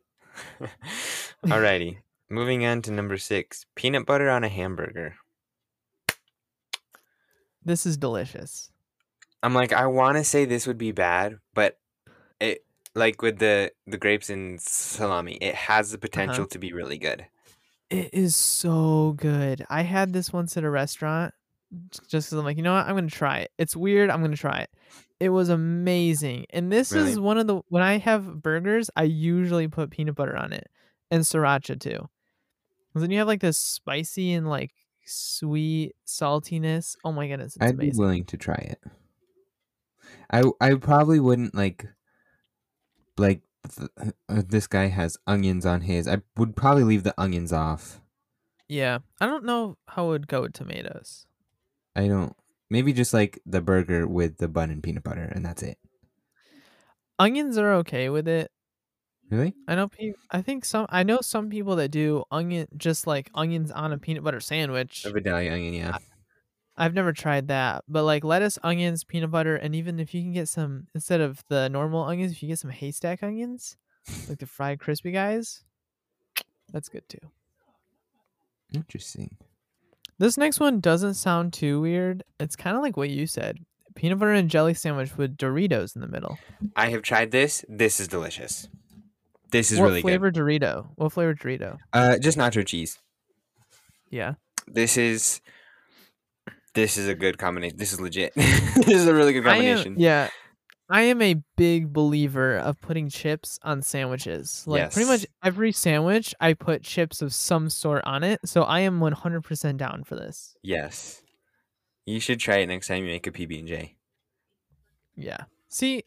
[1.45, 1.99] Alrighty.
[2.29, 3.67] Moving on to number six.
[3.75, 5.17] Peanut butter on a hamburger.
[7.65, 8.71] This is delicious.
[9.43, 11.79] I'm like, I wanna say this would be bad, but
[12.41, 12.65] it
[12.95, 16.49] like with the the grapes and salami, it has the potential uh-huh.
[16.53, 17.27] to be really good.
[17.91, 19.67] It is so good.
[19.69, 21.35] I had this once at a restaurant
[22.09, 22.87] just because I'm like, you know what?
[22.87, 23.51] I'm going to try it.
[23.59, 24.11] It's weird.
[24.11, 24.71] I'm going to try it.
[25.19, 26.47] It was amazing.
[26.51, 27.11] And this Really?
[27.11, 30.69] is one of the, when I have burgers, I usually put peanut butter on it
[31.11, 32.09] and sriracha too.
[32.93, 34.73] 'Cause then you have like this spicy and like
[35.05, 36.97] sweet saltiness.
[37.05, 37.55] Oh my goodness.
[37.55, 38.81] It's I'd be willing to try it.
[40.31, 41.87] I I probably wouldn't like
[43.19, 43.43] like
[43.77, 43.91] th-
[44.29, 46.09] uh, this guy has onions on his.
[46.09, 48.01] I would probably leave the onions off.
[48.69, 48.99] Yeah.
[49.21, 51.27] I don't know how it would go with tomatoes.
[51.97, 52.35] I don't.
[52.71, 55.77] Maybe just like the burger with the bun and peanut butter, and that's it.
[57.19, 58.51] Onions are okay with it.
[59.29, 59.55] Really?
[59.67, 60.21] I know people.
[60.31, 60.87] I think some.
[60.89, 65.05] I know some people that do onion, just like onions on a peanut butter sandwich.
[65.05, 65.99] A Vidalia onion, yeah.
[66.81, 70.33] I've never tried that, but like lettuce, onions, peanut butter, and even if you can
[70.33, 73.77] get some instead of the normal onions, if you get some haystack onions,
[74.31, 75.63] like the fried crispy guys,
[76.73, 77.19] that's good too.
[78.75, 79.37] Interesting.
[80.17, 82.25] This next one doesn't sound too weird.
[82.39, 83.59] It's kind of like what you said:
[83.95, 86.39] peanut butter and jelly sandwich with Doritos in the middle.
[86.77, 87.63] I have tried this.
[87.69, 88.69] This is delicious.
[89.51, 90.05] This is really good.
[90.05, 90.89] what really flavor Dorito?
[90.95, 91.77] What flavor Dorito?
[91.93, 92.99] Uh, just nacho cheese.
[94.09, 94.35] Yeah.
[94.67, 95.43] This is.
[96.75, 97.77] This is a good combination.
[97.77, 98.33] This is legit.
[98.35, 99.95] this is a really good I am, combination.
[99.99, 100.29] yeah.
[100.89, 104.65] I am a big believer of putting chips on sandwiches.
[104.67, 108.41] Like pretty much every sandwich, I put chips of some sort on it.
[108.45, 110.57] So I am 100% down for this.
[110.63, 111.23] Yes.
[112.07, 113.95] You should try it next time you make a PB and J.
[115.15, 115.45] Yeah.
[115.69, 116.03] See,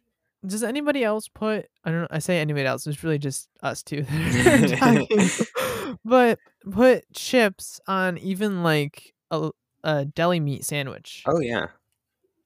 [0.46, 1.68] does anybody else put?
[1.86, 2.08] I don't know.
[2.12, 2.86] I say anybody else.
[2.86, 4.02] It's really just us two.
[4.10, 4.76] that are
[5.08, 5.98] talking.
[6.04, 6.40] but
[6.70, 9.52] put chips on even like a,
[9.84, 11.24] a deli meat sandwich.
[11.26, 11.68] Oh yeah.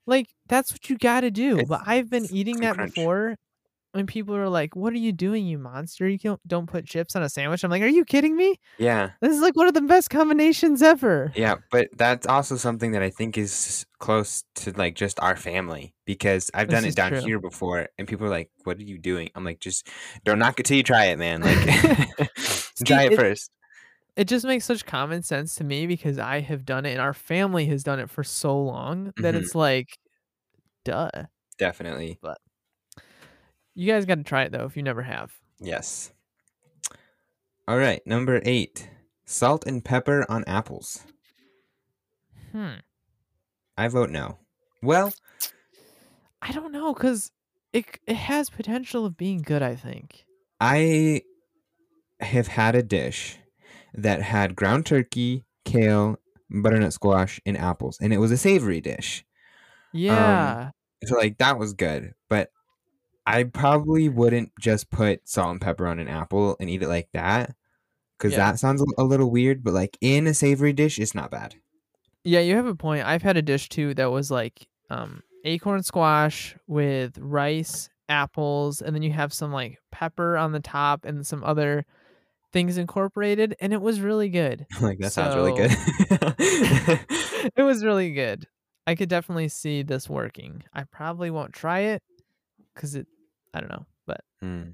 [0.06, 1.66] Like that's what you got to do.
[1.66, 2.96] but I've been eating that crunch.
[2.96, 3.36] before.
[3.94, 6.08] When people are like, "What are you doing, you monster?
[6.08, 8.60] You don't, don't put chips on a sandwich." I'm like, "Are you kidding me?
[8.78, 9.12] Yeah.
[9.22, 13.02] This is like one of the best combinations ever." Yeah, but that's also something that
[13.02, 16.96] I think is close to like just our family because I've This done it is
[16.96, 17.22] down true.
[17.22, 19.88] here before and people are like, "What are you doing?" I'm like, "Just
[20.26, 21.42] don't knock it till you try it, man.
[21.42, 21.58] Like
[22.86, 23.50] try it it- first.
[24.18, 27.14] It just makes such common sense to me because I have done it and our
[27.14, 29.40] family has done it for so long that Mhm.
[29.40, 29.98] it's like,
[30.84, 31.10] duh.
[31.60, 32.18] Definitely.
[32.22, 32.40] But
[33.76, 35.40] you guys got to try it though if you never have.
[35.60, 36.12] Yes.
[37.68, 38.90] All right, number 8.
[39.26, 41.06] Salt and pepper on apples.
[42.52, 42.76] Hmm.
[43.78, 44.40] I vote no.
[44.82, 45.14] Well,
[46.42, 47.32] I don't know because
[47.74, 49.62] it it has potential of being good.
[49.62, 50.26] I think.
[50.60, 51.22] I
[52.20, 53.38] have had a dish
[53.98, 56.18] that had ground turkey, kale,
[56.50, 59.26] butternut squash, and apples, and it was a savory dish.
[59.94, 60.72] Yeah.
[61.06, 62.50] So like that was good, but
[63.26, 67.10] I probably wouldn't just put salt and pepper on an apple and eat it like
[67.14, 67.56] that
[68.18, 68.52] because Yeah.
[68.52, 69.64] that sounds a- a little weird.
[69.64, 71.56] But like in a savory dish, it's not bad.
[72.24, 73.06] Yeah, you have a point.
[73.06, 78.96] I've had a dish too that was like um acorn squash with rice, apples, and
[78.96, 81.86] then you have some like pepper on the top and some other
[82.54, 84.66] things incorporated, and it was really good.
[84.82, 85.72] like that sounds really good.
[87.56, 88.48] it was really good.
[88.86, 90.64] I could definitely see this working.
[90.74, 92.02] I probably won't try it
[92.74, 93.06] because it,
[93.54, 94.70] I don't know, but Hmm.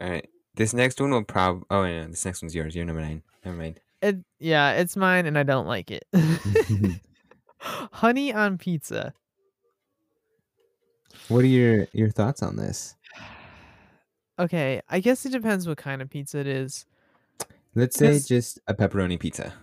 [0.00, 1.62] All right, this next one will prob.
[1.70, 2.74] Oh no, this next one's yours.
[2.74, 3.22] You're number nine.
[3.44, 3.80] Never mind.
[4.02, 6.04] it, yeah, it's mine and I don't like it.
[7.58, 9.14] Honey on pizza.
[11.28, 12.94] what are your your thoughts on this?
[14.42, 16.84] Okay, I guess it depends what kind of pizza it is.
[17.74, 18.26] Let's say Yes.
[18.26, 19.54] just a pepperoni pizza.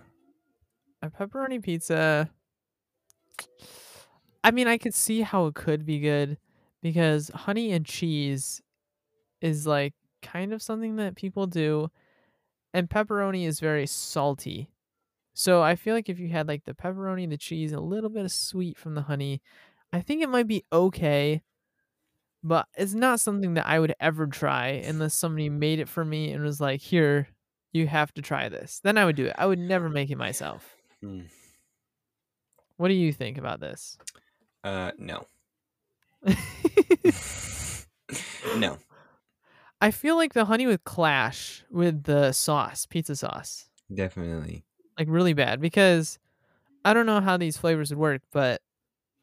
[1.02, 2.30] A pepperoni pizza.
[4.44, 6.38] I mean, I could see how it could be good,
[6.82, 8.62] because honey and cheese
[9.40, 11.88] is like kind of something that people do
[12.74, 14.70] and pepperoni is very salty.
[15.34, 18.24] So I feel like if you had like the pepperoni, the cheese, a little bit
[18.26, 19.42] of sweet from the honey,
[19.92, 21.42] I think it might be okay.
[22.42, 26.32] But it's not something that I would ever try unless somebody made it for me
[26.32, 27.28] and was like, "Here,
[27.72, 29.34] you have to try this." Then I would do it.
[29.36, 30.76] I would never make it myself.
[31.02, 31.22] Hmm.
[32.76, 33.98] What do you think about this?
[34.64, 35.26] Uh, no.
[38.56, 38.78] no.
[39.82, 43.68] I feel like the honey would clash with the sauce, pizza sauce.
[43.92, 44.64] Definitely.
[44.98, 46.18] Like really bad because
[46.84, 48.60] I don't know how these flavors would work, but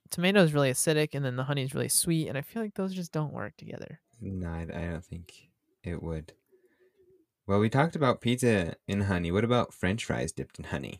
[0.09, 2.75] tomato is really acidic and then the honey is really sweet and I feel like
[2.75, 3.99] those just don't work together.
[4.21, 5.49] No, I, I don't think
[5.83, 6.33] it would.
[7.45, 9.31] Well, we talked about pizza in honey.
[9.31, 10.99] What about French fries dipped in honey?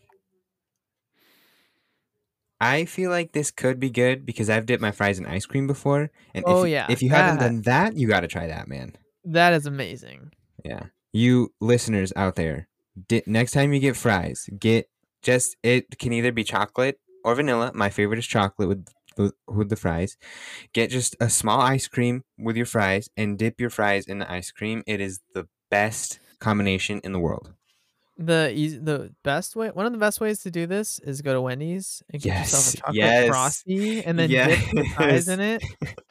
[2.60, 5.66] I feel like this could be good because I've dipped my fries in ice cream
[5.66, 8.66] before, and Oh, if, yeah, if you haven't done that, you got to try that,
[8.66, 8.96] man.
[9.24, 10.32] That is amazing.
[10.64, 12.66] Yeah, you listeners out there,
[13.06, 14.88] di- next time you get fries, get
[15.22, 17.70] just it can either be chocolate or vanilla.
[17.74, 18.86] My favorite is chocolate with
[19.18, 20.16] with, with the fries.
[20.72, 24.30] Get just a small ice cream with your fries and dip your fries in the
[24.30, 24.82] ice cream.
[24.86, 27.52] It is the best combination in the world.
[28.16, 31.34] The easy, the best way, one of the best ways to do this is go
[31.34, 35.38] to Wendy's and get yourself a chocolate yes, frosty and then dip the fries in
[35.38, 35.62] it.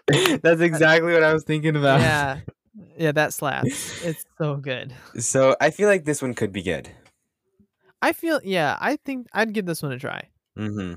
[0.41, 1.99] That's exactly what I was thinking about.
[1.99, 2.39] Yeah,
[2.97, 4.01] yeah, that slaps.
[4.05, 4.93] It's so good.
[5.19, 6.89] So I feel like this one could be good.
[8.01, 10.29] I feel, yeah, I think I'd give this one a try.
[10.57, 10.93] Mm-hmm.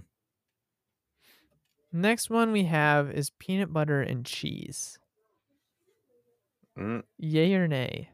[1.93, 4.99] Next one we have is peanut butter and cheese.
[6.79, 8.11] Mm, Yay or nay?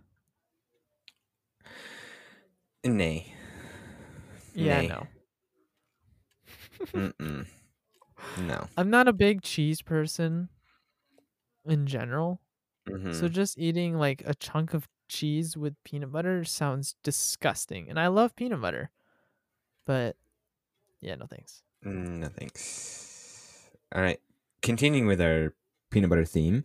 [2.84, 3.34] nay.
[4.54, 4.88] Yeah, Nay.
[4.88, 5.06] no.
[6.86, 7.46] Mm-mm.
[8.38, 8.66] No.
[8.76, 10.48] I'm not a big cheese person
[11.66, 12.40] in general.
[12.88, 13.12] Mm-hmm.
[13.12, 17.88] So just eating like a chunk of cheese with peanut butter sounds disgusting.
[17.90, 18.90] And I love peanut butter.
[19.84, 20.16] But
[21.00, 21.62] yeah, no thanks.
[21.84, 23.15] Mm, No thanks.
[23.94, 24.18] All right.
[24.62, 25.54] Continuing with our
[25.90, 26.64] peanut butter theme,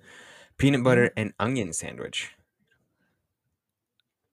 [0.57, 2.31] peanut butter and onion sandwich.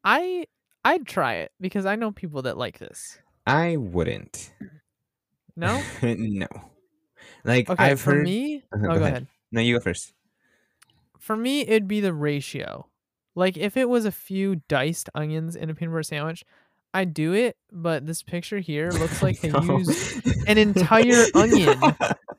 [0.04, 0.46] I
[0.84, 3.18] I'd try it because I know people that like this.
[3.46, 4.52] I wouldn't.
[5.56, 5.82] No?
[6.02, 6.46] no.
[7.44, 8.24] Like Okay, I've for heard.
[8.24, 9.10] me, Uh-huh, oh, go go ahead.
[9.12, 9.26] ahead.
[9.52, 10.12] No, you go first.
[11.18, 12.86] For me, it'd be the ratio.
[13.34, 16.44] Like if it was a few diced onions in a peanut butter sandwich,
[16.94, 17.56] I'd do it.
[17.72, 19.78] But this picture here looks like they No.
[19.78, 21.78] used an entire onion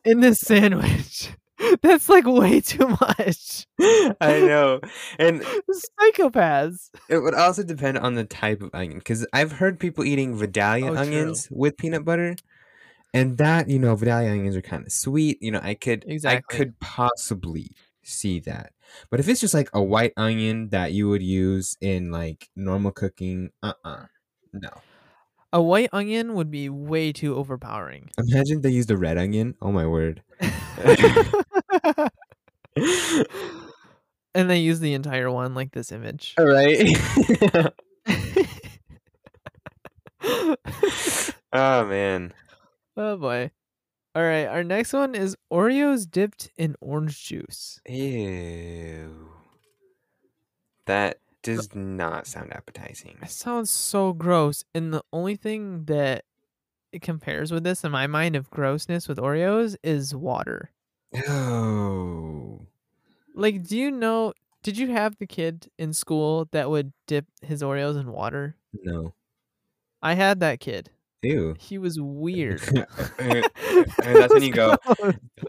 [0.05, 1.29] in this sandwich.
[1.81, 3.67] That's like way too much.
[3.79, 4.79] I know,
[5.17, 5.41] and
[6.01, 6.89] Psychopaths.
[7.09, 10.85] it would also depend on the type of onion because I've heard people eating Vidalia
[10.85, 11.01] Oh, true.
[11.01, 12.35] onions with peanut butter,
[13.13, 15.37] and that you know Vidalia onions are kind of sweet.
[15.41, 16.55] You know, I could Exactly.
[16.55, 17.71] I could possibly
[18.03, 18.71] see that,
[19.09, 22.91] but if it's just like a white onion that you would use in like normal
[22.91, 24.05] cooking, uh uh
[24.53, 24.69] no.
[25.51, 28.11] A white onion would be way too overpowering.
[28.19, 29.55] Imagine they used a red onion.
[29.61, 30.21] Oh my word.
[34.35, 36.35] and they use the entire one like this image.
[36.37, 36.87] All right.
[41.53, 42.33] oh man.
[42.97, 43.51] oh boy.
[44.15, 47.79] All right, our next one is Oreos dipped in orange juice.
[47.87, 49.29] Ew.
[50.87, 51.19] That
[51.55, 53.17] does not sound appetizing.
[53.21, 54.63] It sounds so gross.
[54.73, 56.25] And the only thing that
[56.91, 60.71] it compares with this in my mind of grossness with Oreos is water.
[61.27, 62.61] Oh.
[63.35, 64.33] Like, do you know?
[64.61, 68.55] Did you have the kid in school that would dip his Oreos in water?
[68.83, 69.13] No.
[70.01, 70.89] I had that kid.
[71.21, 71.55] Ew.
[71.59, 72.61] He was weird.
[73.19, 74.75] Uh, that's when you go.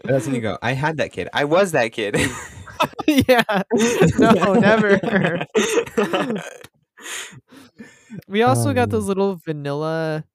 [0.03, 0.57] That's when you go.
[0.61, 1.29] I had that kid.
[1.33, 2.15] I was that kid.
[3.07, 3.63] yeah.
[4.19, 4.99] No, never.
[8.27, 10.25] We also got Um, those little vanilla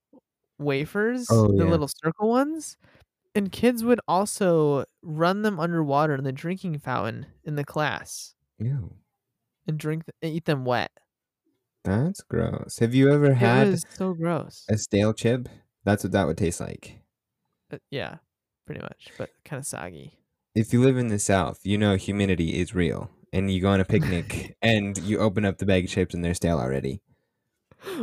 [0.59, 1.70] wafers, Oh, the yeah.
[1.70, 2.76] little circle ones.
[3.34, 8.94] And kids would also run them underwater in the drinking fountain in the class Ew.
[9.66, 10.90] and drink and eat them wet.
[11.84, 12.78] That's gross.
[12.78, 14.64] Have you ever It had so gross.
[14.70, 15.49] a stale chip?
[15.84, 16.99] That's what that would taste like.
[17.70, 18.16] Uh, yeah,
[18.64, 20.18] pretty much, but kind of soggy.
[20.57, 23.11] If you live in the South, you know humidity is real.
[23.33, 26.25] And you go on a picnic and you open up the bag of chips and
[26.25, 27.03] they're stale already.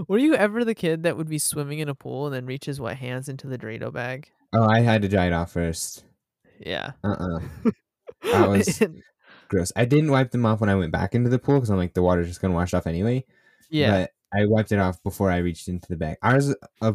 [0.07, 2.79] Were you ever the kid that would be swimming in a pool and then reaches
[2.79, 4.29] wet hands into the Dorito bag?
[4.53, 6.05] Oh, I had to dry it off first.
[6.59, 6.91] Yeah.
[7.03, 7.71] Uh uh
[8.31, 8.81] That was-
[9.49, 9.71] Gross.
[9.75, 11.93] I didn't wipe them off when I went back into the pool because I'm like,
[11.93, 13.25] the water's just going to wash off anyway.
[13.69, 13.91] yeah.
[13.91, 16.17] But I wiped it off before I reached into the bag.
[16.23, 16.93] Ours, uh,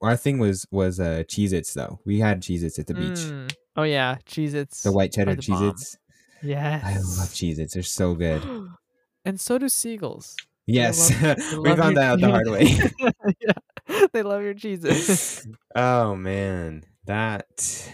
[0.00, 1.98] our thing was was uh, Cheez Its, though.
[2.04, 3.54] We had Cheez Its at the beach.
[3.78, 4.82] Oh yeah, Cheez Its.
[4.82, 5.70] The white cheddar Cheez.
[5.70, 5.96] Its.
[6.42, 6.84] Yes.
[6.84, 7.74] I love Cheez-Its.
[7.74, 8.42] They're so good.
[9.24, 10.36] and so do seagulls.
[10.66, 11.10] Yes.
[11.22, 12.64] love- they we found that out the hard way.
[13.40, 15.46] yeah, they love your cheeses.
[15.76, 16.84] oh man.
[17.04, 17.88] That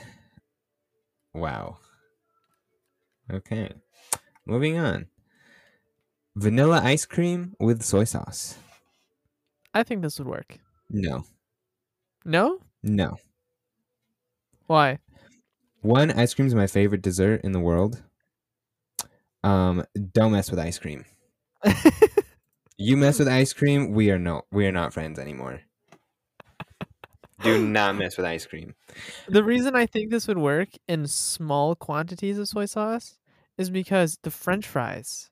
[1.34, 1.76] Wow.
[3.30, 3.70] Okay.
[4.46, 5.06] Moving on.
[6.34, 8.56] Vanilla ice cream with soy sauce.
[9.74, 10.58] I think this would work.
[10.88, 11.24] No.
[12.24, 12.58] No?
[12.82, 13.18] No.
[14.66, 14.98] Why?
[15.84, 18.02] One, ice cream is my favorite dessert in the world.
[19.42, 21.04] Um, don't mess with ice cream.
[22.78, 25.62] You mess with ice cream, we are no we are not friends anymore.
[27.42, 28.74] Do not mess with ice cream.
[29.26, 33.18] the reason I think this would work in small quantities of soy sauce
[33.58, 35.30] is because the French fries,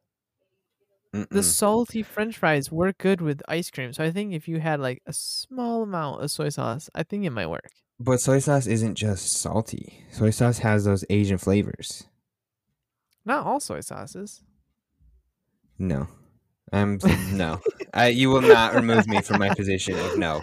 [1.30, 1.42] the Mm-mm.
[1.42, 3.92] salty French fries, work good with ice cream.
[3.92, 7.24] So I think if you had like a small amount of soy sauce, I think
[7.24, 7.81] it might work.
[8.00, 10.04] But soy sauce isn't just salty.
[10.10, 12.04] Soy sauce has those Asian flavors.
[13.24, 14.42] Not all soy sauces.
[15.78, 16.08] No.
[16.72, 16.98] I'm
[17.32, 17.60] no.
[17.94, 20.40] I, you will not remove me from my position of no.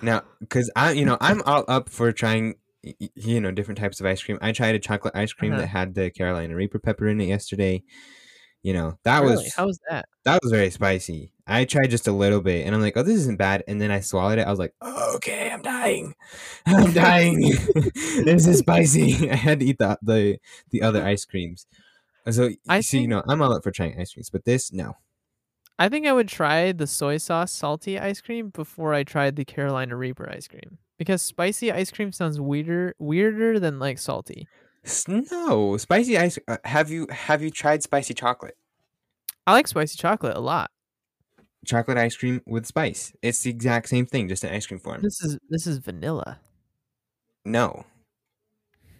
[0.00, 4.06] Now, because I, you know, I'm all up for trying, you know, different types of
[4.06, 4.38] ice cream.
[4.42, 5.60] I tried a chocolate ice cream Uh-huh.
[5.62, 7.84] that had the Carolina Reaper pepper in it yesterday.
[8.62, 9.36] You know, that really?
[9.36, 10.06] was How was that?
[10.24, 11.32] that was very spicy.
[11.52, 13.62] I tried just a little bit, and I'm like, oh, this isn't bad.
[13.68, 14.46] And then I swallowed it.
[14.46, 16.14] I was like, oh, okay, I'm dying.
[16.66, 17.40] I'm dying.
[17.74, 19.30] this is spicy.
[19.30, 20.38] I had to eat the the,
[20.70, 21.66] the other ice creams.
[22.30, 24.96] So I see, you know, I'm all up for trying ice creams, but this, no.
[25.78, 29.44] I think I would try the soy sauce salty ice cream before I tried the
[29.44, 34.46] Carolina Reaper ice cream because spicy ice cream sounds weirder weirder than like salty.
[35.08, 36.38] No, spicy ice.
[36.46, 38.56] Uh, have you have you tried spicy chocolate?
[39.46, 40.70] I like spicy chocolate a lot.
[41.64, 43.12] Chocolate ice cream with spice.
[43.22, 45.02] It's the exact same thing, just in ice cream form.
[45.02, 46.40] This is this is vanilla.
[47.44, 47.84] No.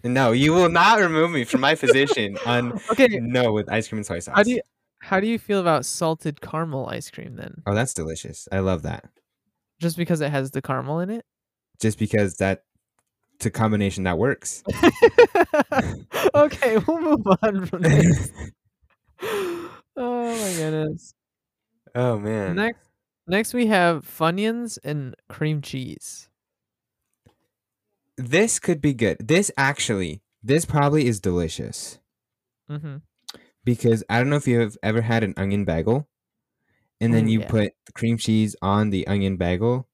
[0.05, 3.99] No, you will not remove me from my position on Okay, no with ice cream
[3.99, 4.35] and soy sauce.
[4.35, 4.61] how do you
[5.01, 7.63] how do you feel about salted caramel ice cream then?
[7.67, 8.49] Oh, that's delicious.
[8.53, 9.09] I love that.
[9.81, 11.25] Just because it has the caramel in it?
[11.81, 12.63] Just because that
[13.35, 14.63] it's a combination that works.
[16.35, 18.31] okay, we'll move on from this.
[19.21, 21.15] oh my goodness.
[21.95, 22.57] Oh man.
[22.57, 22.89] Next
[23.27, 26.29] next we have Funyuns and cream cheese.
[28.17, 29.17] This could be good.
[29.21, 31.99] This actually, this probably is delicious
[32.71, 32.99] Mm-hmm.
[33.65, 36.09] because I don't know if you've ever had an onion bagel
[37.01, 37.49] and then Ooh, you yeah.
[37.49, 39.89] put cream cheese on the onion bagel.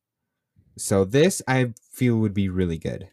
[0.76, 3.08] So this I feel would be really good.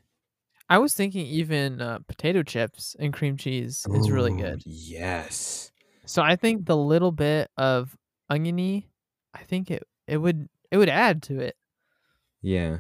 [0.70, 4.62] I was thinking even uh, potato chips and cream cheese is really good.
[4.66, 5.72] Yes.
[6.06, 7.96] So I think the little bit of
[8.30, 8.90] oniony,
[9.34, 11.56] I think it it would it would add to it.
[12.42, 12.80] Yeah.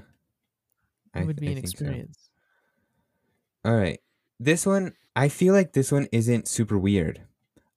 [1.16, 1.72] It I would be I an think so.
[1.72, 2.30] experience.
[3.64, 4.00] All right.
[4.39, 7.22] This one, I feel like this one isn't super weird.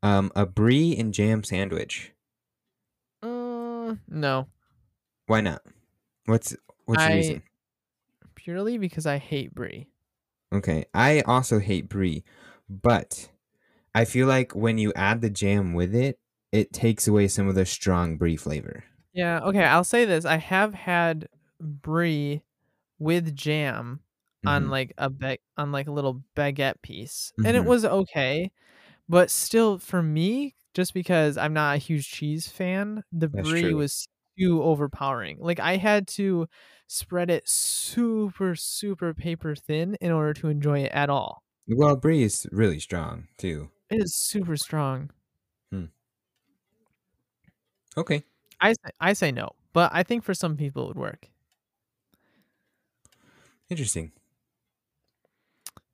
[0.02, 2.12] Um, a brie and jam sandwich.
[3.22, 4.48] Uh, no,
[5.26, 5.62] Why not?
[6.26, 6.54] What's
[6.84, 7.42] what's the I- reason?
[8.34, 9.88] purely because I hate brie.
[10.52, 12.24] Okay, I also hate brie,
[12.70, 13.28] but
[13.94, 16.18] I feel like when you add the jam with it,
[16.52, 18.84] it takes away some of the strong brie flavor.
[19.12, 20.24] Yeah, okay, I'll say this.
[20.24, 21.28] I have had
[21.60, 22.42] brie
[22.98, 24.02] with jam
[24.46, 24.70] on Mhm.
[24.70, 25.10] like a
[25.58, 27.32] on like a little baguette piece.
[27.44, 27.66] And it Mhm.
[27.66, 28.52] was okay,
[29.08, 33.52] but still for me, just because I'm not a huge cheese fan, the That's brie
[33.52, 33.74] true.
[33.74, 35.38] was too overpowering.
[35.40, 36.48] Like I had to
[36.88, 41.42] spread it super super paper thin in order to enjoy it at all.
[41.68, 43.70] Well, brie is really strong too.
[43.90, 45.10] It is super strong.
[47.96, 48.24] Okay,
[48.60, 51.30] I say, I say no, but I think for some people it would work.
[53.68, 54.12] interesting.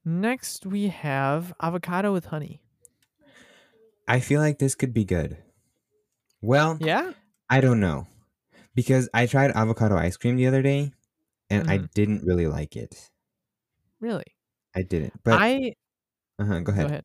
[0.04, 2.62] Next we have avocado with honey.
[4.08, 5.36] I feel like this could be good.
[6.40, 7.14] Well, Yeah?
[7.50, 8.08] I don't know.
[8.74, 10.92] Because I tried avocado ice cream the other day
[11.50, 11.86] and I Mhm.
[11.94, 13.10] didn't really like it.
[14.00, 14.36] Really?
[14.74, 15.22] I didn't.
[15.24, 15.74] But I
[16.38, 16.86] uh-huh, go ahead.
[16.86, 17.04] go ahead.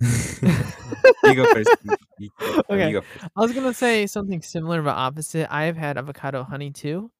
[0.00, 1.70] You go first.
[2.18, 2.30] You-
[2.70, 2.92] Okay.
[2.92, 3.24] Go first.
[3.36, 5.52] I was gonna say something similar but opposite.
[5.52, 7.10] I have had avocado honey too.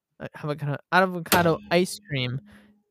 [0.42, 2.40] Avocado avocado ice cream.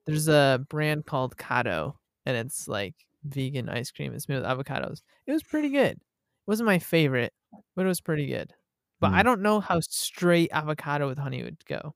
[0.06, 4.14] There's a brand called Cado, and it's like vegan ice cream.
[4.14, 5.02] It's made with avocados.
[5.26, 5.92] It was pretty good.
[5.94, 6.02] It
[6.48, 7.34] wasn't my favorite,
[7.76, 8.54] but it was pretty good.
[9.00, 9.24] But I Mm.
[9.26, 11.96] don't know how straight avocado with honey would go.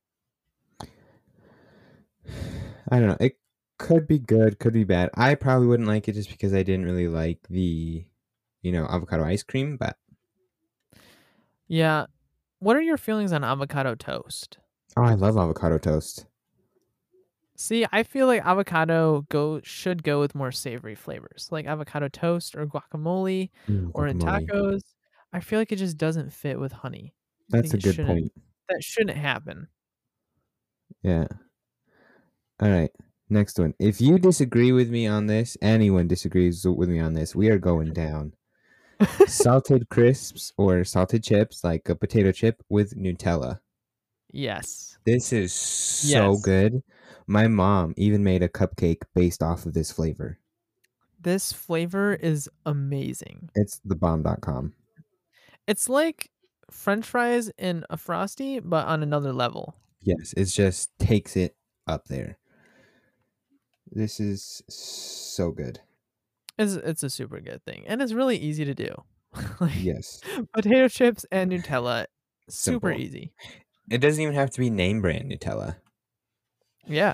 [2.90, 3.18] I don't know.
[3.20, 3.38] It
[3.78, 5.10] could be good, could be bad.
[5.16, 8.06] I probably wouldn't like it just because I didn't really like the,
[8.62, 9.78] you know, avocado ice cream.
[9.78, 9.98] But
[11.68, 12.06] Yeah.
[12.60, 14.58] What are your feelings on avocado toast?
[14.96, 16.26] oh, I love avocado toast.
[17.56, 22.56] See, I feel like avocado go should go with more savory flavors, like avocado toast
[22.56, 24.82] or guacamole Mm, or in tacos.
[25.34, 27.14] I feel like it just doesn't fit with honey.
[27.50, 28.32] That's a good point.
[28.70, 29.68] that shouldn't happen.
[31.02, 31.28] Yeah.
[32.60, 32.92] All right.
[33.30, 33.74] Next one.
[33.80, 37.58] If you disagree with me on this, anyone disagrees with me on this, we are
[37.60, 38.34] going down.
[39.28, 43.60] salted crisps or salted chips, like a potato chip with Nutella.
[44.32, 44.98] yes.
[45.06, 46.42] This is so Yes.
[46.42, 46.84] good.
[47.28, 50.38] My mom even made a cupcake based off of this flavor.
[51.22, 53.50] This flavor is amazing.
[53.56, 54.74] It's thebomb.com.
[55.68, 56.30] It's like
[56.72, 59.76] french fries in a frosty but on another level.
[60.02, 61.56] Yes, it just takes it
[61.88, 62.38] up there.
[63.92, 65.80] This is so good.
[66.58, 68.94] It's it's a super good thing and it's really easy to do.
[69.60, 70.22] like Yes.
[70.54, 72.06] potato chips and Nutella
[72.50, 73.02] super Simple.
[73.02, 73.34] easy.
[73.90, 75.78] It doesn't even have to be name brand Nutella.
[76.86, 77.14] Yeah.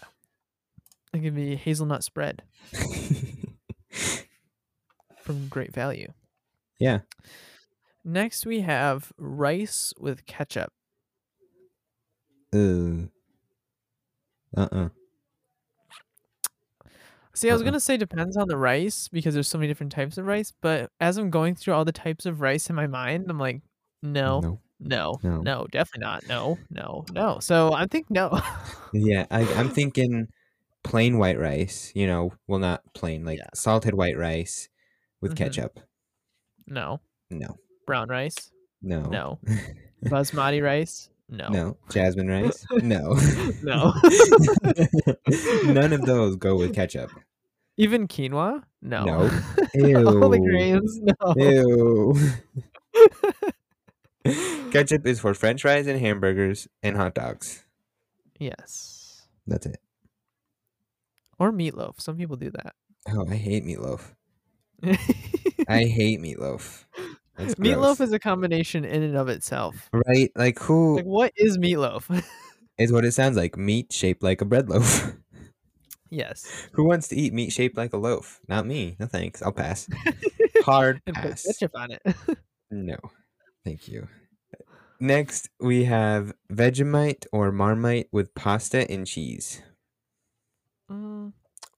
[1.13, 2.41] It could be hazelnut spread
[5.21, 6.11] from Great Value.
[6.79, 6.99] yeah.
[8.05, 10.73] Next we have rice with ketchup.
[12.53, 13.07] Uh.
[14.57, 14.89] Uh-uh.
[17.35, 17.65] See, I was Uh-uh.
[17.69, 20.91] gonna say depends on the rice because there's so many different types of rice, but
[20.99, 23.61] as I'm going through all the types of rice in my mind, I'm like,
[24.03, 24.59] no, No.
[24.79, 25.41] no, No.
[25.41, 26.27] no, definitely not.
[26.27, 27.39] No, no, no.
[27.39, 28.39] So I think no.
[28.93, 30.27] Yeah, I, I'm thinking
[30.83, 31.91] plain white rice.
[31.95, 33.47] You know, well, not plain, like Yeah.
[33.55, 34.69] salted white rice
[35.21, 35.37] with Mhm.
[35.37, 35.79] ketchup.
[36.67, 36.99] no.
[37.31, 37.57] No,
[37.87, 38.51] Brown rice?
[38.83, 39.39] no, No.
[40.05, 41.09] Basmati rice?
[41.33, 41.47] No.
[41.49, 41.77] no.
[41.89, 42.63] Jasmine rice?
[42.83, 43.17] No,
[43.63, 43.93] No.
[45.63, 47.09] None of those go with ketchup.
[47.75, 48.61] Even quinoa?
[48.83, 49.03] No.
[49.03, 49.29] No.
[49.73, 50.07] Ew.
[50.21, 50.99] all the grains?
[51.01, 51.15] No.
[51.35, 52.15] Ew.
[54.71, 57.63] ketchup is for French fries and hamburgers and hot dogs.
[58.37, 59.27] Yes.
[59.47, 59.79] That's it.
[61.39, 61.99] Or meatloaf.
[61.99, 62.75] Some people do that.
[63.09, 64.13] Oh, I hate meatloaf.
[65.67, 66.85] I hate meatloaf.
[67.37, 67.99] That's meatloaf gross.
[68.01, 69.89] is a combination in and of itself.
[70.07, 70.31] right.
[70.35, 72.23] Like who Like, what is meatloaf?
[72.77, 73.57] is what it sounds like?
[73.57, 75.13] Meat shaped like a bread loaf.
[76.09, 76.45] yes.
[76.73, 78.39] Who wants to eat meat shaped like a loaf?
[78.47, 78.95] Not me.
[78.99, 79.41] No thanks.
[79.41, 79.87] I'll pass.
[80.63, 81.43] Hard And put pass.
[81.45, 82.01] ketchup on it.
[82.69, 82.97] No.
[83.65, 84.07] Thank you.
[84.99, 89.61] Next, we have Vegemite or Marmite with pasta and cheese.
[90.89, 91.33] Mm,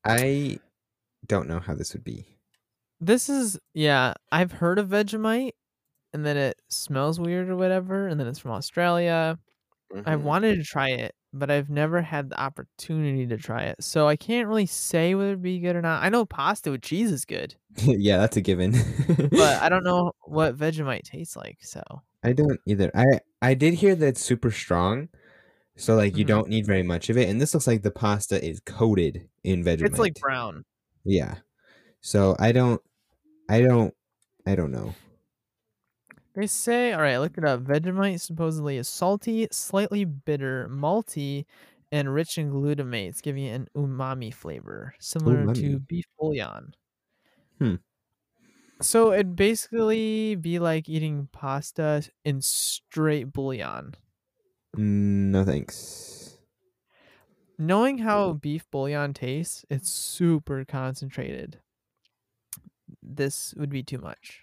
[0.05, 0.59] I
[1.25, 2.25] don't know how this would be.
[2.99, 5.51] This is, yeah, I've heard of Vegemite
[6.13, 8.07] and then it smells weird or whatever.
[8.07, 9.37] And then it's from Australia.
[10.05, 10.23] I've Mhm.
[10.23, 13.83] wanted to try it, but I've never had the opportunity to try it.
[13.83, 16.03] So I can't really say whether it'd be good or not.
[16.03, 18.73] I know pasta with cheese is good, yeah, that's a given.
[19.31, 21.57] but I don't know what Vegemite tastes like.
[21.61, 21.81] So
[22.23, 22.91] I don't either.
[22.95, 25.09] I I did hear that it's super strong,
[25.77, 26.29] so like you Mhm.
[26.29, 27.29] don't need very much of it.
[27.29, 29.85] And this looks like the pasta is coated in Vegemite.
[29.85, 30.65] it's like brown.
[31.03, 31.35] yeah.
[32.05, 32.79] So I don't,
[33.49, 33.91] I don't,
[34.45, 34.93] I don't know.
[36.35, 37.63] They say, all right, I looked it up.
[37.63, 41.45] Vegemite supposedly is salty, slightly bitter, malty,
[41.91, 46.75] and rich in glutamates, giving it an umami flavor, similar to beef bouillon.
[47.57, 47.75] Hmm.
[48.83, 53.95] So it'd basically be like eating pasta in straight bouillon.
[54.77, 56.37] No thanks.
[57.57, 61.61] Knowing how beef bouillon tastes, it's super concentrated.
[63.07, 64.41] This would be too much.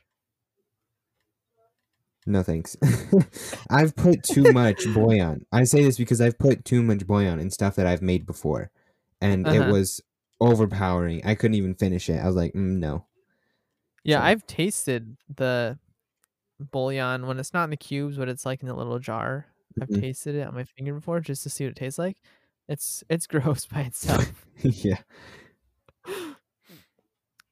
[2.25, 2.77] No thanks.
[3.71, 5.45] I've put too much bouillon.
[5.51, 8.71] I say this because I've put too much bouillon in stuff that I've made before,
[9.21, 9.73] and it Uh-huh.
[9.73, 10.01] was
[10.41, 11.25] overpowering.
[11.25, 12.19] I couldn't even finish it.
[12.23, 13.07] I was like, mm, no.
[14.05, 15.79] Yeah, So- I've tasted the
[16.61, 19.47] bouillon when it's not in the cubes, but it's like in a little jar.
[19.81, 20.01] I've Mhm.
[20.01, 22.19] tasted it on my finger before just to see what it tastes like.
[22.69, 23.27] It's it's
[23.67, 24.47] gross by itself.
[24.63, 25.01] yeah.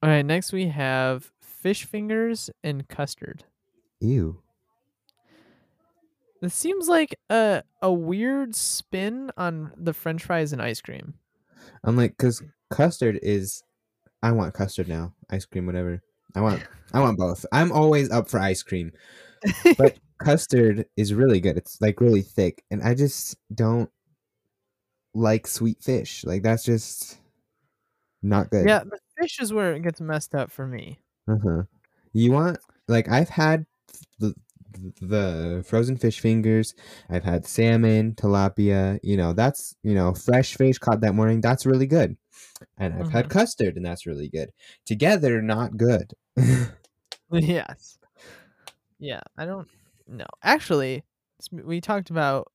[0.03, 3.45] All right, next we have fish fingers and custard.
[4.01, 4.41] Ew.
[6.41, 11.15] This seems like a a weird spin on the French fries and ice cream.
[11.85, 13.63] I'm like, cause custard is.
[14.23, 15.13] I want custard now.
[15.31, 16.03] Ice cream, whatever.
[16.35, 16.63] I want.
[16.95, 17.45] I want both.
[17.53, 18.93] I'm always up for ice cream,
[19.77, 21.59] but custard is really good.
[21.59, 23.91] It's like really thick, and I just don't
[25.15, 26.25] like sweet fish.
[26.25, 27.19] Like that's just
[28.23, 28.67] not good.
[28.67, 28.85] yeah,
[29.21, 31.01] fish is where it gets messed up for me.
[31.29, 31.63] Uh-huh.
[32.13, 32.59] You want
[32.89, 33.67] like I've had
[34.19, 34.35] the
[35.01, 36.75] the frozen fish fingers,
[37.11, 41.67] I've had salmon, tilapia, you know, that's, you know, fresh fish caught that morning, that's
[41.67, 42.17] really good.
[42.79, 44.51] And I've had custard and that's really good.
[44.87, 46.15] Together not good.
[47.33, 47.99] yes.
[48.99, 49.69] Yeah, I don't
[50.07, 50.27] know.
[50.43, 51.05] Actually,
[51.53, 52.53] we talked about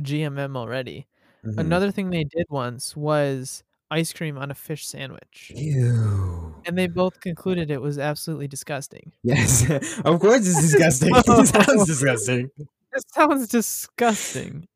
[0.00, 1.06] GMM already.
[1.44, 1.58] Mhm.
[1.58, 5.52] another thing they did once was ice cream on a fish sandwich.
[5.54, 6.54] Ew.
[6.64, 9.12] And they both concluded it was absolutely disgusting.
[9.22, 9.70] Yes,
[10.04, 11.10] of course it's disgusting.
[11.14, 12.50] it sounds disgusting.
[12.58, 14.66] It sounds disgusting.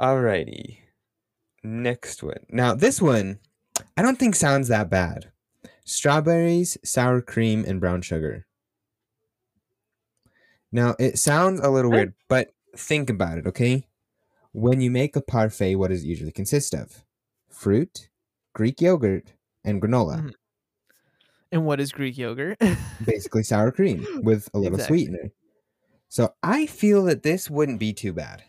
[0.00, 0.78] Alrighty.
[1.62, 2.46] Next one.
[2.48, 3.40] Now, this one,
[3.96, 5.30] I don't think sounds that bad.
[5.84, 8.46] Strawberries, sour cream, and brown sugar.
[10.70, 13.86] Now, it sounds a little weird, but think about it, okay?
[14.52, 17.04] When you make a parfait, what does it usually consist of?
[17.48, 18.07] Fruit,
[18.58, 19.32] Greek yogurt,
[19.64, 20.20] and granola.
[20.20, 20.34] Mhm.
[21.52, 22.58] And what is Greek yogurt?
[23.06, 24.98] Basically, sour cream with a little Exactly.
[25.04, 25.30] sweetener.
[26.08, 28.42] So I feel that this wouldn't be too bad.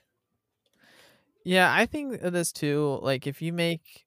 [1.45, 2.99] yeah, I think of this too.
[3.03, 4.05] Like if you make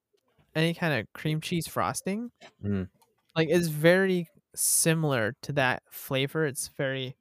[0.55, 2.31] any kind of cream cheese frosting,
[2.65, 2.89] Mm.
[3.37, 6.45] like it's very similar to that flavor.
[6.47, 7.17] It's very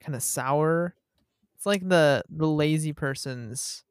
[0.00, 0.94] kind of sour.
[1.56, 3.84] It's like the the lazy person's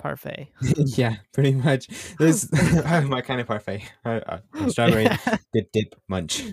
[0.00, 0.48] parfait.
[0.76, 1.88] yeah, pretty much.
[2.18, 2.50] This
[3.06, 3.82] my kind of parfait.
[4.04, 5.36] Uh, uh, strawberry Yeah.
[5.52, 6.44] dip dip munch.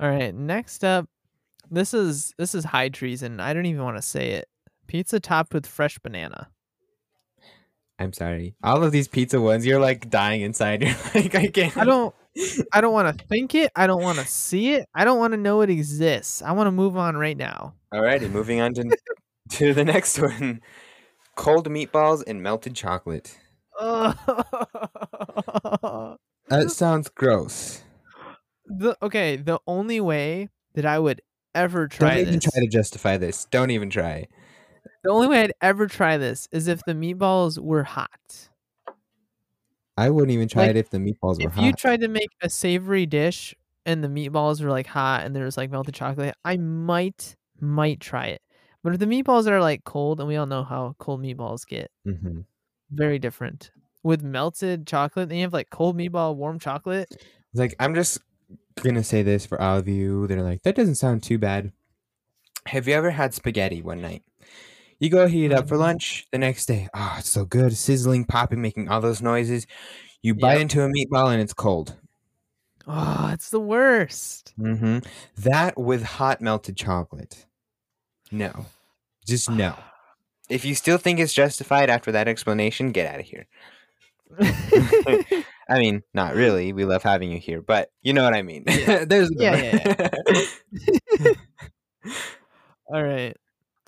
[0.00, 1.08] All right, next up,
[1.70, 3.38] this is this is high treason.
[3.40, 4.48] I don't even want to say it.
[4.88, 6.48] Pizza topped with fresh banana.
[7.98, 8.56] I'm sorry.
[8.64, 10.82] All of these pizza ones, you're like dying inside.
[10.82, 11.76] You're like, I can't.
[11.76, 12.12] I don't
[12.72, 13.70] I don't want to think it.
[13.76, 14.88] I don't want to see it.
[14.94, 16.42] I don't want to know it exists.
[16.42, 17.74] I want to move on right now.
[17.94, 18.96] Alrighty, moving on to
[19.52, 20.60] to the next one.
[21.36, 23.38] Cold meatballs and melted chocolate.
[26.48, 27.82] That sounds gross.
[29.00, 31.22] okay, the only way that I would
[31.54, 33.46] ever try Don't even this, try to justify this.
[33.46, 34.26] Don't even try.
[35.02, 38.50] the only way I'd ever try this is if the meatballs were hot.
[39.96, 41.60] I wouldn't even try Like, it if the meatballs were if hot.
[41.60, 43.54] If you tried to make a savory dish
[43.86, 48.00] and the meatballs were like hot and there was like melted chocolate, I might might
[48.00, 48.42] try it.
[48.82, 51.90] But if the meatballs are like cold, and we all know how cold meatballs get,
[52.04, 52.40] hmm
[52.90, 53.70] very different.
[54.02, 57.10] With melted chocolate, and you have like cold meatball, warm chocolate.
[57.54, 58.18] Like, I'm just
[58.82, 61.72] gonna say this for all of you that are like, that doesn't sound too bad.
[62.66, 64.24] Have you ever had spaghetti one night?
[65.00, 65.78] You go heat it up for Mhm.
[65.78, 66.88] lunch the next day.
[66.94, 69.66] Oh, it's so good, sizzling, popping, making all those noises.
[70.22, 70.62] You bite Yep.
[70.62, 71.96] into a meatball and it's cold.
[72.86, 74.54] Oh, it's the worst.
[74.56, 74.98] hmm
[75.36, 77.46] That with hot melted chocolate.
[78.32, 78.66] No,
[79.26, 79.76] just no.
[80.50, 83.46] If you still think it's justified after that explanation, get out of here.
[85.68, 86.72] I mean, not really.
[86.72, 88.64] We love having you here, but you know what I mean.
[88.66, 89.04] Yeah.
[89.06, 90.46] There's a Yeah, number.
[92.88, 93.36] All right.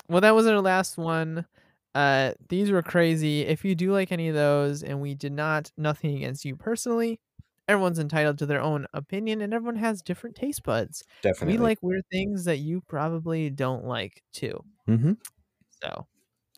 [0.09, 1.47] Well, that was our last one.
[1.95, 3.43] Uh, these were crazy.
[3.43, 7.21] If you do like any of those, and we did not, nothing against you personally.
[7.69, 11.05] Everyone's entitled to their own opinion, and everyone has different taste buds.
[11.23, 11.55] Definitely.
[11.55, 14.65] We like weird things that you probably don't like too.
[14.87, 15.15] hmm
[15.83, 16.07] So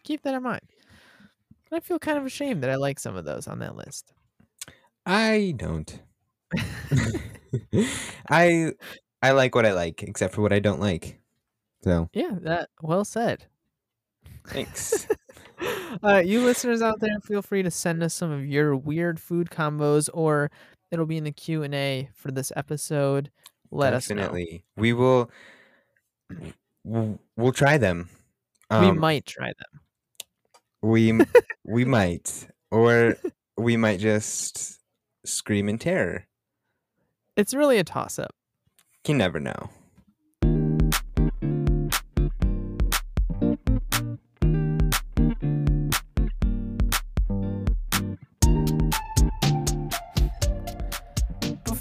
[0.04, 0.62] keep that in mind.
[1.70, 4.12] I feel kind of ashamed that I like some of those on that list.
[5.04, 6.02] I don't.
[8.30, 8.72] I
[9.22, 11.20] I like what I like, except for what I don't like.
[11.84, 13.46] So Yeah, that well said.
[14.52, 15.08] thanks.
[16.02, 19.50] uh, you listeners out there, feel free to send us some of your weird food
[19.50, 20.50] combos, or
[20.90, 23.30] it'll be in the Q and A for this episode.
[23.70, 24.16] Let us know.
[24.16, 24.64] Definitely.
[24.76, 25.30] We will.
[26.84, 28.08] We'll try them.
[28.70, 29.80] we Um, might try them.
[30.82, 31.20] We
[31.64, 33.16] we might, or
[33.56, 34.78] we might just
[35.24, 36.26] scream in terror.
[37.36, 38.34] It's really a toss up.
[39.06, 39.70] You never know.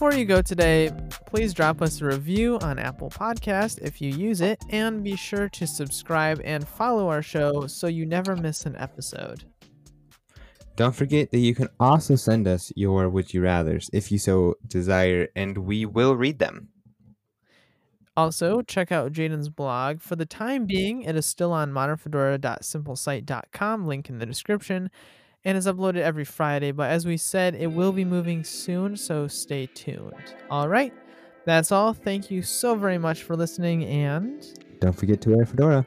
[0.05, 0.91] Before you go today,
[1.25, 5.49] please drop us a review on Apple Podcast if you use it, and be sure
[5.49, 9.45] to subscribe and follow our show so you never miss an episode.
[10.75, 14.57] Don't forget that you can also send us your would you rather's if you so
[14.67, 16.67] desire, and we will read them.
[18.15, 20.01] Also, check out Jaden's blog.
[20.01, 24.91] For the time being, it is still on modernfedora.simplesite.com, link in the description,
[25.45, 26.71] and is uploaded every Friday.
[26.71, 30.35] But as we said, it will be moving soon, so stay tuned.
[30.49, 30.93] All right,
[31.45, 31.93] that's all.
[31.93, 34.43] Thank you so very much for listening, and
[34.79, 35.85] Don't forget to wear a fedora.